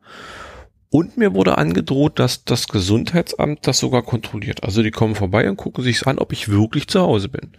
und 0.91 1.17
mir 1.17 1.35
wurde 1.35 1.57
angedroht, 1.57 2.19
dass 2.19 2.45
das 2.45 2.67
Gesundheitsamt 2.67 3.67
das 3.67 3.79
sogar 3.79 4.03
kontrolliert. 4.03 4.65
Also 4.65 4.83
die 4.83 4.91
kommen 4.91 5.15
vorbei 5.15 5.49
und 5.49 5.57
gucken 5.57 5.85
sich 5.85 6.05
an, 6.07 6.19
ob 6.19 6.33
ich 6.33 6.49
wirklich 6.49 6.89
zu 6.89 7.01
Hause 7.01 7.29
bin. 7.29 7.53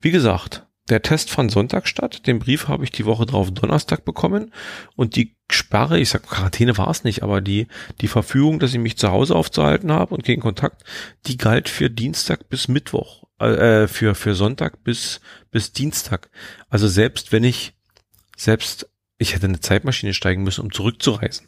Wie 0.00 0.10
gesagt, 0.10 0.66
der 0.90 1.00
Test 1.00 1.30
fand 1.30 1.50
Sonntag 1.50 1.88
statt. 1.88 2.26
Den 2.26 2.38
Brief 2.38 2.68
habe 2.68 2.84
ich 2.84 2.90
die 2.90 3.06
Woche 3.06 3.24
drauf 3.24 3.50
Donnerstag 3.50 4.04
bekommen. 4.04 4.52
Und 4.94 5.16
die 5.16 5.36
Sperre, 5.50 5.98
ich 5.98 6.10
sag 6.10 6.24
Quarantäne 6.24 6.76
war 6.76 6.90
es 6.90 7.02
nicht, 7.02 7.22
aber 7.22 7.40
die, 7.40 7.66
die 8.02 8.08
Verfügung, 8.08 8.58
dass 8.58 8.74
ich 8.74 8.78
mich 8.78 8.98
zu 8.98 9.10
Hause 9.10 9.36
aufzuhalten 9.36 9.90
habe 9.90 10.14
und 10.14 10.24
gegen 10.24 10.42
Kontakt, 10.42 10.84
die 11.26 11.38
galt 11.38 11.68
für 11.68 11.88
Dienstag 11.88 12.50
bis 12.50 12.68
Mittwoch, 12.68 13.24
äh, 13.40 13.88
für, 13.88 14.14
für 14.14 14.34
Sonntag 14.34 14.84
bis, 14.84 15.20
bis 15.50 15.72
Dienstag. 15.72 16.30
Also 16.68 16.88
selbst 16.88 17.32
wenn 17.32 17.44
ich, 17.44 17.74
selbst 18.36 18.88
ich 19.18 19.34
hätte 19.34 19.46
eine 19.46 19.60
Zeitmaschine 19.60 20.14
steigen 20.14 20.42
müssen, 20.42 20.62
um 20.62 20.72
zurückzureisen. 20.72 21.46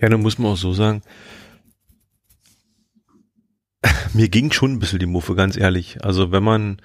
Ja, 0.00 0.08
dann 0.08 0.22
muss 0.22 0.38
man 0.38 0.52
auch 0.52 0.56
so 0.56 0.72
sagen, 0.72 1.02
mir 4.12 4.28
ging 4.28 4.52
schon 4.52 4.72
ein 4.74 4.78
bisschen 4.78 5.00
die 5.00 5.06
Muffe, 5.06 5.34
ganz 5.34 5.56
ehrlich. 5.56 6.04
Also 6.04 6.30
wenn 6.30 6.44
man, 6.44 6.80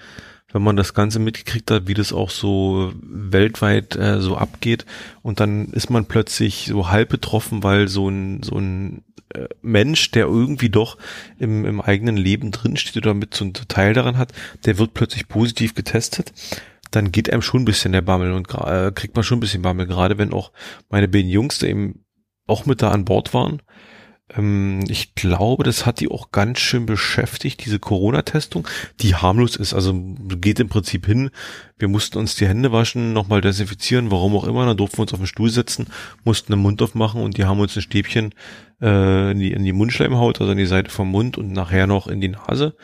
wenn 0.52 0.64
man 0.64 0.76
das 0.76 0.94
Ganze 0.94 1.20
mitgekriegt 1.20 1.70
hat, 1.70 1.88
wie 1.88 1.94
das 1.94 2.12
auch 2.12 2.30
so 2.30 2.94
weltweit 3.02 3.96
äh, 3.96 4.20
so 4.20 4.38
abgeht 4.38 4.86
und 5.22 5.40
dann 5.40 5.68
ist 5.74 5.90
man 5.90 6.06
plötzlich 6.06 6.68
so 6.68 6.90
halb 6.90 7.10
betroffen, 7.10 7.64
weil 7.64 7.88
so 7.88 8.10
ein, 8.10 8.42
so 8.42 8.58
ein 8.58 9.04
Mensch, 9.62 10.12
der 10.12 10.26
irgendwie 10.26 10.70
doch 10.70 10.98
im, 11.40 11.66
im 11.66 11.82
eigenen 11.82 12.18
Leben 12.18 12.52
drinsteht 12.52 12.98
oder 12.98 13.14
mit 13.14 13.34
so 13.34 13.46
einem 13.46 13.54
Teil 13.54 13.94
daran 13.94 14.18
hat, 14.18 14.34
der 14.66 14.78
wird 14.78 14.94
plötzlich 14.94 15.28
positiv 15.28 15.74
getestet 15.74 16.34
dann 16.96 17.12
geht 17.12 17.30
einem 17.32 17.42
schon 17.42 17.64
ein 17.64 17.66
bisschen 17.66 17.92
der 17.92 18.02
Bammel 18.02 18.32
und 18.32 18.48
äh, 18.54 18.92
kriegt 18.94 19.16
man 19.16 19.24
schon 19.24 19.38
ein 19.38 19.42
bisschen 19.42 19.62
Bammel, 19.62 19.86
gerade 19.86 20.18
wenn 20.18 20.34
auch 20.34 20.52
meine 20.90 21.08
beiden 21.08 21.30
Jungs 21.30 21.62
eben 21.62 22.06
auch 22.48 22.66
mit 22.66 22.82
da 22.82 22.92
an 22.92 23.06
Bord 23.06 23.34
waren. 23.34 23.62
Ähm, 24.34 24.84
ich 24.88 25.16
glaube, 25.16 25.64
das 25.64 25.86
hat 25.86 26.00
die 26.00 26.10
auch 26.10 26.32
ganz 26.32 26.60
schön 26.60 26.86
beschäftigt, 26.86 27.66
diese 27.66 27.80
Corona-Testung, 27.80 28.68
die 29.02 29.16
harmlos 29.16 29.56
ist. 29.56 29.74
Also 29.74 29.94
geht 29.94 30.60
im 30.60 30.70
Prinzip 30.70 31.06
hin. 31.06 31.30
Wir 31.78 31.88
mussten 31.88 32.18
uns 32.18 32.36
die 32.36 32.48
Hände 32.48 32.72
waschen, 32.72 33.14
nochmal 33.14 33.42
desinfizieren, 33.42 34.12
warum 34.12 34.36
auch 34.36 34.46
immer. 34.46 34.66
Dann 34.66 34.78
durften 34.78 34.98
wir 34.98 35.04
uns 35.04 35.14
auf 35.14 35.20
den 35.20 35.28
Stuhl 35.28 35.50
setzen, 35.50 35.88
mussten 36.24 36.52
den 36.54 36.62
Mund 36.62 36.82
aufmachen 36.82 37.22
und 37.22 37.38
die 37.38 37.46
haben 37.46 37.60
uns 37.60 37.76
ein 37.76 37.82
Stäbchen 37.82 38.34
äh, 38.82 39.32
in, 39.32 39.40
die, 39.40 39.52
in 39.52 39.64
die 39.64 39.74
Mundschleimhaut, 39.74 40.42
also 40.42 40.52
in 40.52 40.58
die 40.58 40.66
Seite 40.66 40.92
vom 40.92 41.10
Mund 41.10 41.38
und 41.38 41.52
nachher 41.52 41.88
noch 41.88 42.08
in 42.08 42.22
die 42.22 42.30
Nase. 42.30 42.76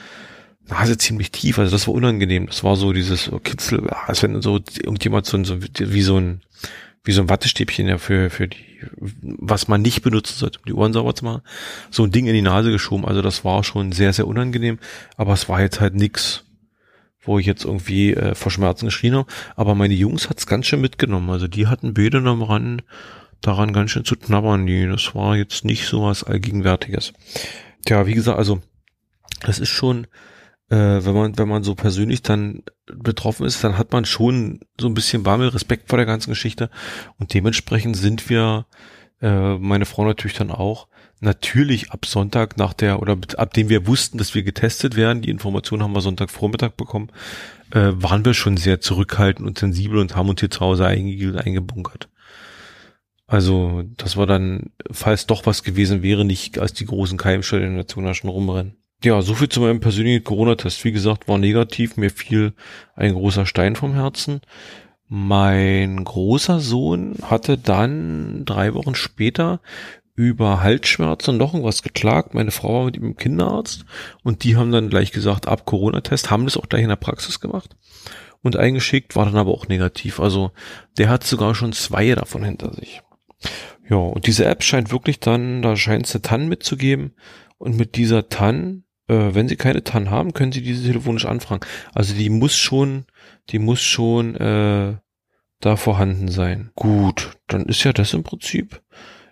Nase 0.70 0.98
ziemlich 0.98 1.32
tief, 1.32 1.60
also 1.60 1.72
das 1.72 1.88
war 1.88 1.96
unangenehm. 1.96 2.46
Das 2.46 2.64
war 2.64 2.76
so 2.76 2.94
dieses 2.94 3.32
Kitzel, 3.44 3.90
als 3.90 4.24
wenn 4.24 4.42
so 4.42 4.60
irgendjemand 4.82 5.26
so, 5.26 5.44
so 5.44 5.58
wie 5.60 6.02
so 6.02 6.18
ein 6.18 6.42
wie 7.04 7.12
so 7.12 7.22
ein 7.22 7.30
Wattestäbchen 7.30 7.88
ja 7.88 7.98
für, 7.98 8.30
für 8.30 8.48
die, 8.48 8.58
was 9.22 9.68
man 9.68 9.82
nicht 9.82 10.02
benutzen 10.02 10.36
sollte, 10.38 10.60
um 10.60 10.66
die 10.66 10.74
Ohren 10.74 10.94
sauber 10.94 11.16
zu 11.16 11.26
machen, 11.26 11.42
so 11.90 12.04
ein 12.04 12.12
Ding 12.12 12.28
in 12.28 12.34
die 12.34 12.42
Nase 12.42 12.72
geschoben. 12.72 13.06
Also 13.06 13.22
das 13.22 13.44
war 13.44 13.64
schon 13.64 13.92
sehr, 13.92 14.14
sehr 14.14 14.28
unangenehm, 14.28 14.80
aber 15.18 15.34
es 15.34 15.50
war 15.50 15.62
jetzt 15.62 15.80
halt 15.80 15.96
nix, 15.96 16.44
wo 17.22 17.40
ich 17.40 17.46
jetzt 17.46 17.66
irgendwie 17.66 18.14
äh, 18.14 18.36
vor 18.36 18.52
Schmerzen 18.52 18.86
geschrien 18.86 19.16
habe. 19.16 19.32
Aber 19.56 19.76
meine 19.76 19.94
Jungs 19.94 20.30
hat's 20.30 20.48
ganz 20.48 20.68
schön 20.68 20.82
mitgenommen. 20.82 21.30
Also 21.30 21.48
die 21.48 21.68
hatten 21.68 21.94
beide 21.94 22.22
daran, 22.22 22.82
daran 23.42 23.74
ganz 23.74 23.92
schön 23.92 24.06
zu 24.06 24.16
knabbern. 24.16 24.68
Die, 24.68 24.88
das 24.88 25.16
war 25.16 25.36
jetzt 25.36 25.66
nicht 25.66 25.88
so 25.88 26.04
was 26.04 26.24
Allgegenwärtiges. 26.24 27.14
Tja, 27.86 28.06
wie 28.06 28.14
gesagt, 28.14 28.38
also 28.38 28.62
das 29.42 29.58
ist 29.60 29.70
schon, 29.70 30.06
wenn 30.76 31.14
man, 31.14 31.38
wenn 31.38 31.50
man 31.50 31.64
so 31.64 31.76
persönlich 31.76 32.22
dann 32.22 32.64
betroffen 32.86 33.46
ist, 33.46 33.64
dann 33.64 33.78
hat 33.78 33.92
man 33.92 34.06
schon 34.06 34.62
so 34.80 34.88
ein 34.88 34.94
bisschen 34.94 35.24
Bammel, 35.24 35.50
Respekt 35.50 35.90
vor 35.90 35.98
der 35.98 36.06
ganzen 36.06 36.30
Geschichte. 36.30 36.70
Und 37.20 37.34
dementsprechend 37.34 37.98
sind 37.98 38.30
wir, 38.30 38.66
äh, 39.22 39.58
meine 39.58 39.86
Frau 39.86 40.06
natürlich 40.06 40.38
dann 40.38 40.52
auch, 40.52 40.88
natürlich 41.20 41.92
ab 41.92 42.06
Sonntag 42.06 42.58
nach 42.58 42.74
der, 42.74 43.02
oder 43.02 43.18
ab 43.38 43.54
dem 43.54 43.70
wir 43.70 43.86
wussten, 43.86 44.18
dass 44.18 44.34
wir 44.34 44.44
getestet 44.44 44.96
werden, 44.96 45.22
die 45.22 45.30
Information 45.30 45.84
haben 45.84 45.94
wir 45.94 46.02
Sonntagvormittag 46.02 46.72
bekommen, 46.72 47.10
äh, 47.72 47.92
waren 47.94 48.26
wir 48.26 48.34
schon 48.34 48.58
sehr 48.58 48.82
zurückhaltend 48.82 49.48
und 49.48 49.60
sensibel 49.60 50.00
und 50.00 50.16
haben 50.16 50.30
uns 50.30 50.40
hier 50.40 50.52
zu 50.52 50.62
Hause 50.62 50.88
einge 50.88 51.38
eingebunkert. 51.38 52.10
Also, 53.28 53.84
das 53.98 54.18
war 54.18 54.26
dann, 54.26 54.72
falls 54.92 55.26
doch 55.26 55.46
was 55.46 55.64
gewesen 55.64 56.02
wäre, 56.02 56.26
nicht 56.26 56.60
als 56.60 56.74
die 56.74 56.86
großen 56.86 57.18
Keimstellen 57.18 57.72
in 57.72 57.76
der 57.76 57.88
Zone 57.88 58.14
schon 58.14 58.30
rumrennen. 58.30 58.81
Ja, 59.04 59.22
so 59.22 59.34
viel 59.34 59.50
zu 59.50 59.62
meinem 59.62 59.80
persönlichen 59.80 60.24
Corona-Test. 60.24 60.84
Wie 60.84 60.92
gesagt, 60.92 61.28
war 61.28 61.38
negativ. 61.38 61.98
Mir 61.98 62.12
fiel 62.12 62.54
ein 62.96 63.14
großer 63.14 63.46
Stein 63.46 63.76
vom 63.76 63.94
Herzen. 63.94 64.42
Mein 65.08 66.04
großer 66.04 66.60
Sohn 66.60 67.18
hatte 67.24 67.58
dann 67.58 68.46
drei 68.46 68.74
Wochen 68.76 68.96
später 68.96 69.60
über 70.16 70.62
Halsschmerzen 70.62 71.38
noch 71.38 71.54
irgendwas 71.54 71.82
geklagt. 71.82 72.34
Meine 72.34 72.52
Frau 72.52 72.76
war 72.76 72.86
mit 72.86 72.96
ihm 72.96 73.06
im 73.06 73.16
Kinderarzt 73.16 73.86
und 74.24 74.44
die 74.44 74.56
haben 74.56 74.72
dann 74.72 74.90
gleich 74.90 75.12
gesagt, 75.12 75.48
ab 75.48 75.66
Corona-Test, 75.66 76.30
haben 76.30 76.46
das 76.46 76.58
auch 76.58 76.70
gleich 76.70 76.84
in 76.84 76.90
der 76.90 76.96
Praxis 76.96 77.40
gemacht 77.40 77.76
und 78.42 78.56
eingeschickt, 78.56 79.16
war 79.16 79.26
dann 79.26 79.38
aber 79.38 79.52
auch 79.52 79.68
negativ. 79.68 80.20
Also 80.20 80.52
der 80.98 81.10
hat 81.10 81.24
sogar 81.24 81.56
schon 81.56 81.74
zwei 81.74 82.14
davon 82.14 82.44
hinter 82.44 82.74
sich. 82.74 83.02
Ja, 83.90 83.98
und 83.98 84.28
diese 84.28 84.46
App 84.46 84.64
scheint 84.64 84.92
wirklich 84.92 85.20
dann, 85.20 85.62
da 85.62 85.76
scheint 85.76 86.06
es 86.06 86.16
eine 86.16 86.22
TAN 86.22 86.48
mitzugeben 86.48 87.14
und 87.58 87.78
mit 87.78 87.96
dieser 87.96 88.30
TAN, 88.30 88.84
äh, 89.12 89.36
wenn 89.36 89.48
Sie 89.48 89.58
keine 89.58 89.84
TAN 89.84 90.10
haben, 90.10 90.34
können 90.34 90.54
Sie 90.54 90.62
diese 90.62 90.88
telefonisch 90.88 91.26
anfragen. 91.26 91.66
Also 91.94 92.14
die 92.14 92.30
muss 92.30 92.56
schon, 92.56 93.06
die 93.50 93.60
muss 93.60 93.82
schon 93.82 94.36
äh, 94.36 94.96
da 95.60 95.76
vorhanden 95.76 96.30
sein. 96.30 96.72
Gut, 96.76 97.38
dann 97.48 97.66
ist 97.66 97.84
ja 97.84 97.94
das 97.94 98.14
im 98.14 98.24
Prinzip 98.24 98.82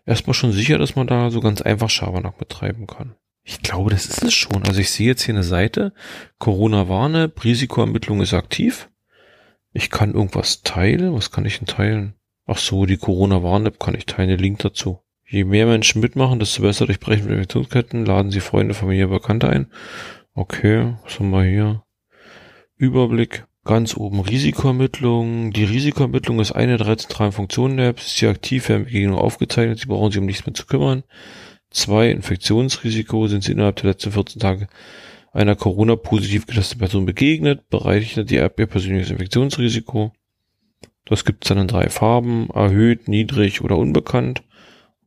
erstmal 0.05 0.33
schon 0.33 0.51
sicher, 0.51 0.77
dass 0.77 0.95
man 0.95 1.07
da 1.07 1.31
so 1.31 1.39
ganz 1.39 1.61
einfach 1.61 1.89
Schabernack 1.89 2.37
betreiben 2.37 2.87
kann. 2.87 3.15
Ich 3.43 3.61
glaube, 3.61 3.89
das 3.89 4.05
ist 4.05 4.23
es 4.23 4.33
schon. 4.33 4.63
Also 4.65 4.81
ich 4.81 4.91
sehe 4.91 5.07
jetzt 5.07 5.23
hier 5.23 5.33
eine 5.33 5.43
Seite, 5.43 5.93
Corona-Warne, 6.37 7.31
Risikoermittlung 7.43 8.21
ist 8.21 8.33
aktiv. 8.33 8.89
Ich 9.71 9.89
kann 9.89 10.13
irgendwas 10.13 10.61
teilen. 10.61 11.13
Was 11.13 11.31
kann 11.31 11.45
ich 11.45 11.57
denn 11.57 11.67
teilen? 11.67 12.15
Ach 12.45 12.57
so, 12.57 12.85
die 12.85 12.97
Corona-Warn-App 12.97 13.79
kann 13.79 13.95
ich 13.95 14.05
teilen. 14.05 14.37
Link 14.37 14.59
dazu. 14.59 14.99
Je 15.31 15.43
mehr 15.43 15.67
Menschen 15.67 16.01
mitmachen, 16.01 16.39
desto 16.39 16.63
besser 16.63 16.87
durchbrechen 16.87 17.27
wir 17.27 17.35
Infektionsketten. 17.35 18.03
Laden 18.03 18.31
Sie 18.31 18.39
Freunde, 18.39 18.73
Familie, 18.73 19.07
Bekannte 19.07 19.47
ein. 19.47 19.67
Okay, 20.33 20.95
was 21.03 21.19
haben 21.19 21.29
wir 21.29 21.43
hier? 21.43 21.83
Überblick. 22.77 23.45
Ganz 23.63 23.95
oben 23.95 24.21
Risikoermittlung. 24.21 25.51
Die 25.53 25.65
Risikoermittlung 25.65 26.39
ist 26.39 26.53
eine 26.53 26.77
der 26.77 26.87
drei 26.87 26.95
zentralen 26.95 27.31
Funktionen 27.31 27.77
der 27.77 27.89
App. 27.89 27.99
Ist 27.99 28.17
sie 28.17 28.25
aktiv, 28.25 28.69
werden 28.69 28.85
Begegnungen 28.85 29.19
aufgezeichnet. 29.19 29.77
Sie 29.77 29.85
brauchen 29.85 30.11
sich 30.11 30.19
um 30.19 30.25
nichts 30.25 30.47
mehr 30.47 30.55
zu 30.55 30.65
kümmern. 30.65 31.03
Zwei, 31.69 32.09
Infektionsrisiko. 32.09 33.27
Sind 33.27 33.43
Sie 33.43 33.51
innerhalb 33.51 33.75
der 33.75 33.91
letzten 33.91 34.11
14 34.11 34.41
Tage 34.41 34.67
einer 35.31 35.55
Corona-positiv 35.55 36.47
getesteten 36.47 36.79
Person 36.79 37.05
begegnet, 37.05 37.69
bereinigt 37.69 38.31
die 38.31 38.37
App 38.37 38.59
ihr 38.59 38.65
persönliches 38.65 39.11
Infektionsrisiko. 39.11 40.11
Das 41.05 41.23
gibt 41.23 41.43
es 41.43 41.49
dann 41.49 41.59
in 41.59 41.67
drei 41.67 41.89
Farben, 41.89 42.49
erhöht, 42.49 43.07
niedrig 43.07 43.61
oder 43.61 43.77
unbekannt, 43.77 44.43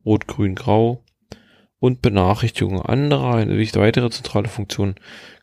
rot, 0.05 0.27
grün, 0.27 0.55
grau 0.55 1.03
und 1.79 2.01
Benachrichtigungen 2.01 2.81
anderer, 2.81 3.35
eine 3.35 3.57
weitere 3.57 4.09
zentrale 4.09 4.47
Funktion. 4.47 4.95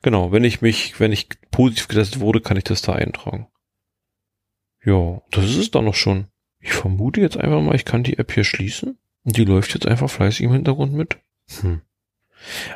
Genau, 0.02 0.32
wenn 0.32 0.44
ich 0.44 0.62
mich, 0.62 0.98
wenn 0.98 1.12
ich 1.12 1.28
positiv 1.50 1.88
getestet 1.88 2.20
wurde, 2.20 2.40
kann 2.40 2.56
ich 2.56 2.64
das 2.64 2.82
da 2.82 2.94
eintragen. 2.94 3.48
Ja, 4.84 5.20
das 5.30 5.44
ist 5.44 5.56
es 5.56 5.70
dann 5.70 5.84
noch 5.84 5.94
schon. 5.94 6.28
Ich 6.58 6.72
vermute 6.72 7.20
jetzt 7.20 7.36
einfach 7.36 7.60
mal, 7.60 7.74
ich 7.74 7.84
kann 7.84 8.02
die 8.02 8.18
App 8.18 8.32
hier 8.32 8.44
schließen 8.44 8.98
und 9.24 9.36
die 9.36 9.44
läuft 9.44 9.74
jetzt 9.74 9.86
einfach 9.86 10.08
fleißig 10.08 10.46
im 10.46 10.52
Hintergrund 10.52 10.94
mit. 10.94 11.18
Hm. 11.60 11.82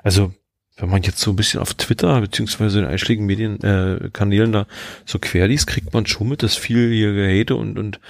Also 0.02 0.34
wenn 0.76 0.90
man 0.90 1.02
jetzt 1.02 1.20
so 1.20 1.30
ein 1.30 1.36
bisschen 1.36 1.60
auf 1.60 1.74
Twitter 1.74 2.20
beziehungsweise 2.20 2.80
in 2.80 2.84
einschlägigen 2.84 3.26
Medienkanälen 3.26 4.50
äh, 4.50 4.52
da 4.52 4.66
so 5.04 5.18
quer 5.18 5.46
liest, 5.46 5.68
kriegt 5.68 5.94
man 5.94 6.06
schon 6.06 6.28
mit, 6.28 6.42
dass 6.42 6.56
viel 6.56 6.92
hier 6.92 7.12
Gehate 7.12 7.54
und, 7.54 7.78
und 7.78 8.00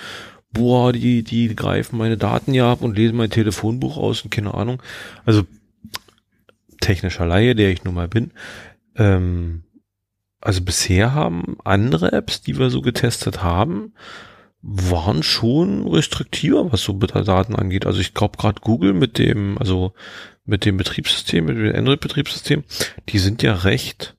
boah, 0.54 0.92
die, 0.92 1.22
die 1.22 1.54
greifen 1.54 1.98
meine 1.98 2.16
Daten 2.16 2.54
ja 2.54 2.72
ab 2.72 2.80
und 2.80 2.96
lesen 2.96 3.16
mein 3.16 3.30
Telefonbuch 3.30 3.98
aus 3.98 4.22
und 4.22 4.30
keine 4.30 4.54
Ahnung. 4.54 4.82
Also 5.26 5.42
technischer 6.80 7.26
Laie, 7.26 7.54
der 7.54 7.70
ich 7.70 7.84
nun 7.84 7.94
mal 7.94 8.08
bin. 8.08 8.30
Ähm, 8.96 9.64
also 10.40 10.62
bisher 10.62 11.14
haben 11.14 11.56
andere 11.64 12.12
Apps, 12.12 12.42
die 12.42 12.58
wir 12.58 12.70
so 12.70 12.82
getestet 12.82 13.42
haben, 13.42 13.94
waren 14.62 15.22
schon 15.22 15.86
restriktiver, 15.86 16.72
was 16.72 16.82
so 16.82 16.94
Daten 16.94 17.54
angeht. 17.54 17.86
Also 17.86 18.00
ich 18.00 18.14
glaube 18.14 18.38
gerade 18.38 18.60
Google 18.60 18.94
mit 18.94 19.18
dem, 19.18 19.58
also 19.58 19.92
mit 20.44 20.64
dem 20.64 20.76
Betriebssystem, 20.76 21.44
mit 21.44 21.56
dem 21.56 21.74
Android-Betriebssystem, 21.74 22.64
die 23.08 23.18
sind 23.18 23.42
ja 23.42 23.54
recht, 23.54 24.16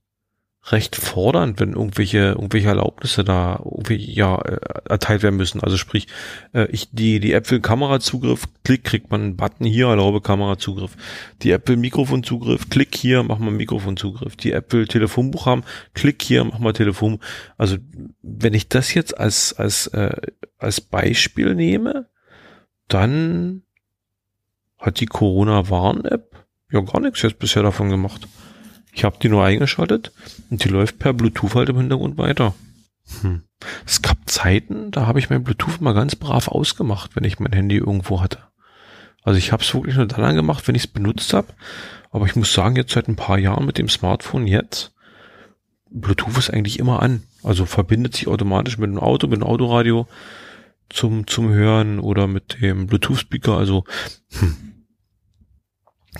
recht 0.71 0.95
fordernd, 0.95 1.59
wenn 1.59 1.73
irgendwelche, 1.73 2.17
irgendwelche 2.17 2.69
Erlaubnisse 2.69 3.23
da 3.23 3.61
irgendwie, 3.63 4.11
ja, 4.11 4.41
äh, 4.41 4.57
erteilt 4.89 5.21
werden 5.21 5.35
müssen. 5.37 5.61
Also 5.61 5.77
sprich, 5.77 6.07
äh, 6.53 6.65
ich, 6.71 6.89
die, 6.91 7.19
die 7.19 7.33
App 7.33 7.49
will 7.51 7.59
Kamerazugriff, 7.59 8.47
klick, 8.63 8.83
kriegt 8.83 9.11
man 9.11 9.21
einen 9.21 9.37
Button 9.37 9.65
hier, 9.65 9.87
erlaube 9.87 10.21
Kamerazugriff. 10.21 10.97
Die 11.43 11.51
App 11.51 11.67
will 11.69 11.77
Mikrofonzugriff, 11.77 12.69
klick 12.69 12.95
hier, 12.95 13.21
mach 13.21 13.37
mal 13.37 13.51
Mikrofonzugriff. 13.51 14.35
Die 14.37 14.53
App 14.53 14.73
will 14.73 14.87
Telefonbuch 14.87 15.45
haben, 15.45 15.63
klick 15.93 16.23
hier, 16.23 16.43
mach 16.43 16.57
mal 16.57 16.73
Telefon. 16.73 17.19
Also, 17.57 17.77
wenn 18.23 18.55
ich 18.55 18.67
das 18.67 18.93
jetzt 18.95 19.17
als, 19.17 19.53
als, 19.53 19.87
äh, 19.87 20.15
als 20.57 20.81
Beispiel 20.81 21.53
nehme, 21.53 22.09
dann 22.87 23.61
hat 24.79 24.99
die 24.99 25.05
Corona-Warn-App 25.05 26.35
ja 26.71 26.81
gar 26.81 27.01
nichts 27.01 27.21
jetzt 27.21 27.37
bisher 27.37 27.61
davon 27.61 27.89
gemacht. 27.89 28.27
Ich 28.95 29.03
habe 29.03 29.17
die 29.21 29.27
nur 29.27 29.43
eingeschaltet 29.43 30.13
und 30.49 30.63
die 30.63 30.69
läuft 30.69 30.99
per 30.99 31.11
Bluetooth 31.11 31.53
halt 31.53 31.67
im 31.67 31.77
Hintergrund 31.77 32.17
weiter. 32.17 32.55
Hm. 33.21 33.43
Es 33.85 34.01
gab 34.01 34.17
Zeiten, 34.25 34.89
da 34.91 35.05
habe 35.05 35.19
ich 35.19 35.29
mein 35.29 35.43
Bluetooth 35.43 35.81
mal 35.81 35.93
ganz 35.93 36.15
brav 36.15 36.47
ausgemacht, 36.47 37.15
wenn 37.15 37.25
ich 37.25 37.37
mein 37.37 37.51
Handy 37.51 37.75
irgendwo 37.75 38.21
hatte. 38.21 38.39
Also 39.21 39.37
ich 39.37 39.51
habe 39.51 39.61
es 39.63 39.73
wirklich 39.73 39.97
nur 39.97 40.05
dann 40.05 40.23
angemacht, 40.23 40.65
wenn 40.67 40.75
ich 40.75 40.85
es 40.85 40.87
benutzt 40.87 41.33
habe. 41.33 41.47
Aber 42.09 42.25
ich 42.25 42.37
muss 42.37 42.53
sagen, 42.53 42.77
jetzt 42.77 42.93
seit 42.93 43.09
ein 43.09 43.17
paar 43.17 43.37
Jahren 43.37 43.65
mit 43.65 43.77
dem 43.77 43.89
Smartphone 43.89 44.47
jetzt, 44.47 44.93
Bluetooth 45.91 46.37
ist 46.37 46.49
eigentlich 46.49 46.79
immer 46.79 47.01
an. 47.01 47.23
Also 47.43 47.65
verbindet 47.65 48.15
sich 48.15 48.27
automatisch 48.27 48.77
mit 48.77 48.89
dem 48.89 48.99
Auto, 48.99 49.27
mit 49.27 49.41
dem 49.41 49.47
Autoradio 49.47 50.07
zum, 50.89 51.27
zum 51.27 51.49
Hören 51.49 51.99
oder 51.99 52.27
mit 52.27 52.61
dem 52.61 52.87
Bluetooth-Speaker. 52.87 53.57
Also 53.57 53.83
hm, 54.39 54.85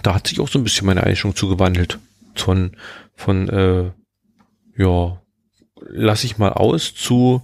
da 0.03 0.13
hat 0.13 0.27
sich 0.27 0.41
auch 0.41 0.49
so 0.49 0.59
ein 0.59 0.63
bisschen 0.63 0.85
meine 0.85 1.03
Einstellung 1.03 1.38
zugewandelt. 1.38 1.99
Von, 2.35 2.77
von, 3.13 3.49
äh, 3.49 3.91
ja, 4.77 5.21
lass 5.79 6.23
ich 6.23 6.37
mal 6.37 6.53
aus 6.53 6.93
zu, 6.93 7.41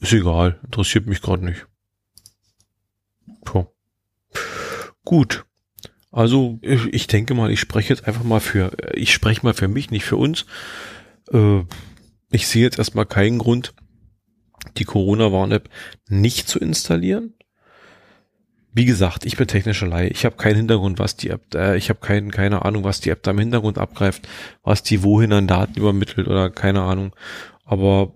ist 0.00 0.12
egal, 0.12 0.60
interessiert 0.64 1.06
mich 1.06 1.22
gerade 1.22 1.44
nicht. 1.44 1.66
Puh. 3.44 3.66
Gut. 5.04 5.44
Also 6.10 6.58
ich, 6.62 6.86
ich 6.92 7.06
denke 7.08 7.34
mal, 7.34 7.50
ich 7.50 7.60
spreche 7.60 7.92
jetzt 7.92 8.06
einfach 8.06 8.22
mal 8.22 8.40
für, 8.40 8.76
ich 8.94 9.12
spreche 9.12 9.40
mal 9.42 9.54
für 9.54 9.68
mich, 9.68 9.90
nicht 9.90 10.04
für 10.04 10.16
uns. 10.16 10.46
Äh, 11.32 11.62
ich 12.30 12.46
sehe 12.46 12.62
jetzt 12.62 12.78
erstmal 12.78 13.06
keinen 13.06 13.38
Grund, 13.38 13.74
die 14.76 14.84
Corona-Warn-App 14.84 15.68
nicht 16.08 16.48
zu 16.48 16.58
installieren. 16.58 17.34
Wie 18.76 18.86
gesagt, 18.86 19.24
ich 19.24 19.36
bin 19.36 19.46
technischer 19.46 19.86
Laie. 19.86 20.08
Ich 20.08 20.24
habe 20.24 20.36
keinen 20.36 20.56
Hintergrund, 20.56 20.98
was 20.98 21.16
die 21.16 21.30
App, 21.30 21.54
äh, 21.54 21.76
ich 21.76 21.90
habe 21.90 22.00
kein, 22.00 22.32
keine 22.32 22.64
Ahnung, 22.64 22.82
was 22.82 23.00
die 23.00 23.10
App 23.10 23.22
da 23.22 23.30
im 23.30 23.38
Hintergrund 23.38 23.78
abgreift, 23.78 24.28
was 24.64 24.82
die 24.82 25.04
wohin 25.04 25.32
an 25.32 25.46
Daten 25.46 25.78
übermittelt 25.78 26.26
oder 26.26 26.50
keine 26.50 26.82
Ahnung. 26.82 27.14
Aber 27.64 28.12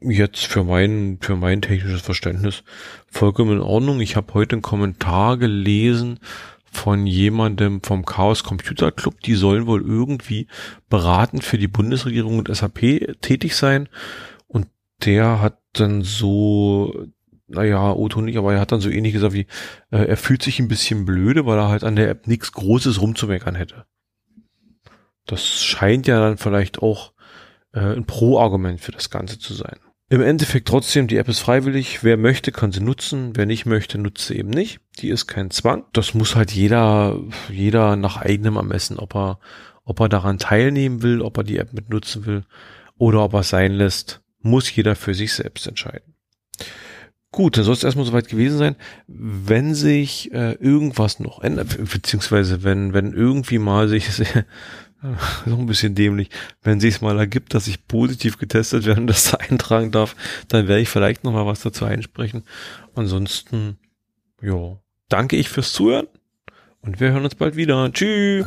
jetzt 0.00 0.46
für 0.46 0.64
mein, 0.64 1.16
für 1.22 1.34
mein 1.34 1.62
technisches 1.62 2.02
Verständnis 2.02 2.62
vollkommen 3.08 3.52
in 3.52 3.60
Ordnung. 3.60 4.00
Ich 4.00 4.14
habe 4.14 4.34
heute 4.34 4.56
einen 4.56 4.62
Kommentar 4.62 5.38
gelesen 5.38 6.18
von 6.70 7.06
jemandem 7.06 7.82
vom 7.82 8.04
Chaos 8.04 8.44
Computer 8.44 8.92
Club, 8.92 9.20
die 9.20 9.34
sollen 9.34 9.66
wohl 9.66 9.82
irgendwie 9.82 10.46
beratend 10.90 11.42
für 11.42 11.58
die 11.58 11.68
Bundesregierung 11.68 12.38
und 12.38 12.54
SAP 12.54 13.16
tätig 13.22 13.56
sein. 13.56 13.88
Und 14.46 14.66
der 15.04 15.40
hat 15.40 15.58
dann 15.72 16.02
so 16.02 17.06
naja, 17.52 17.92
Otto 17.92 18.20
nicht, 18.20 18.38
aber 18.38 18.54
er 18.54 18.60
hat 18.60 18.72
dann 18.72 18.80
so 18.80 18.90
ähnlich 18.90 19.12
gesagt 19.12 19.34
wie, 19.34 19.46
äh, 19.90 20.04
er 20.04 20.16
fühlt 20.16 20.42
sich 20.42 20.58
ein 20.58 20.68
bisschen 20.68 21.04
blöde, 21.04 21.46
weil 21.46 21.58
er 21.58 21.68
halt 21.68 21.84
an 21.84 21.96
der 21.96 22.08
App 22.08 22.26
nichts 22.26 22.52
Großes 22.52 23.00
rumzumeckern 23.00 23.54
hätte. 23.54 23.86
Das 25.26 25.62
scheint 25.62 26.06
ja 26.06 26.18
dann 26.18 26.38
vielleicht 26.38 26.80
auch 26.80 27.12
äh, 27.72 27.80
ein 27.80 28.06
Pro-Argument 28.06 28.80
für 28.80 28.92
das 28.92 29.10
Ganze 29.10 29.38
zu 29.38 29.54
sein. 29.54 29.76
Im 30.08 30.20
Endeffekt 30.20 30.68
trotzdem, 30.68 31.06
die 31.06 31.16
App 31.16 31.28
ist 31.28 31.38
freiwillig. 31.38 32.04
Wer 32.04 32.18
möchte, 32.18 32.52
kann 32.52 32.70
sie 32.70 32.82
nutzen. 32.82 33.34
Wer 33.34 33.46
nicht 33.46 33.64
möchte, 33.64 33.96
nutzt 33.96 34.26
sie 34.26 34.36
eben 34.36 34.50
nicht. 34.50 34.80
Die 34.98 35.08
ist 35.08 35.26
kein 35.26 35.50
Zwang. 35.50 35.84
Das 35.94 36.12
muss 36.12 36.36
halt 36.36 36.52
jeder, 36.52 37.18
jeder 37.50 37.96
nach 37.96 38.18
eigenem 38.18 38.56
ermessen, 38.56 38.98
ob 38.98 39.14
er, 39.14 39.38
ob 39.84 40.00
er 40.00 40.10
daran 40.10 40.38
teilnehmen 40.38 41.02
will, 41.02 41.22
ob 41.22 41.38
er 41.38 41.44
die 41.44 41.56
App 41.56 41.72
mit 41.72 41.88
nutzen 41.88 42.26
will 42.26 42.44
oder 42.98 43.24
ob 43.24 43.32
er 43.32 43.40
es 43.40 43.48
sein 43.48 43.72
lässt, 43.72 44.20
muss 44.40 44.74
jeder 44.74 44.96
für 44.96 45.14
sich 45.14 45.32
selbst 45.32 45.66
entscheiden. 45.66 46.11
Gut, 47.32 47.56
dann 47.56 47.64
soll 47.64 47.74
es 47.74 47.82
erstmal 47.82 48.04
soweit 48.04 48.28
gewesen 48.28 48.58
sein. 48.58 48.76
Wenn 49.08 49.74
sich 49.74 50.32
äh, 50.32 50.52
irgendwas 50.52 51.18
noch 51.18 51.42
ändert, 51.42 51.78
beziehungsweise 51.90 52.62
wenn, 52.62 52.92
wenn 52.92 53.14
irgendwie 53.14 53.58
mal 53.58 53.88
sich 53.88 54.06
so 55.46 55.56
ein 55.56 55.66
bisschen 55.66 55.94
dämlich, 55.94 56.28
wenn 56.62 56.78
sich 56.78 56.96
es 56.96 57.00
mal 57.00 57.18
ergibt, 57.18 57.54
dass 57.54 57.66
ich 57.66 57.88
positiv 57.88 58.36
getestet 58.36 58.84
werde 58.84 59.00
und 59.00 59.06
das 59.08 59.30
da 59.30 59.38
eintragen 59.38 59.90
darf, 59.90 60.14
dann 60.48 60.68
werde 60.68 60.82
ich 60.82 60.90
vielleicht 60.90 61.24
noch 61.24 61.32
mal 61.32 61.46
was 61.46 61.60
dazu 61.60 61.86
einsprechen. 61.86 62.44
Ansonsten, 62.94 63.78
ja, 64.42 64.78
danke 65.08 65.36
ich 65.36 65.48
fürs 65.48 65.72
Zuhören 65.72 66.08
und 66.82 67.00
wir 67.00 67.12
hören 67.12 67.24
uns 67.24 67.34
bald 67.34 67.56
wieder. 67.56 67.90
Tschüss. 67.92 68.46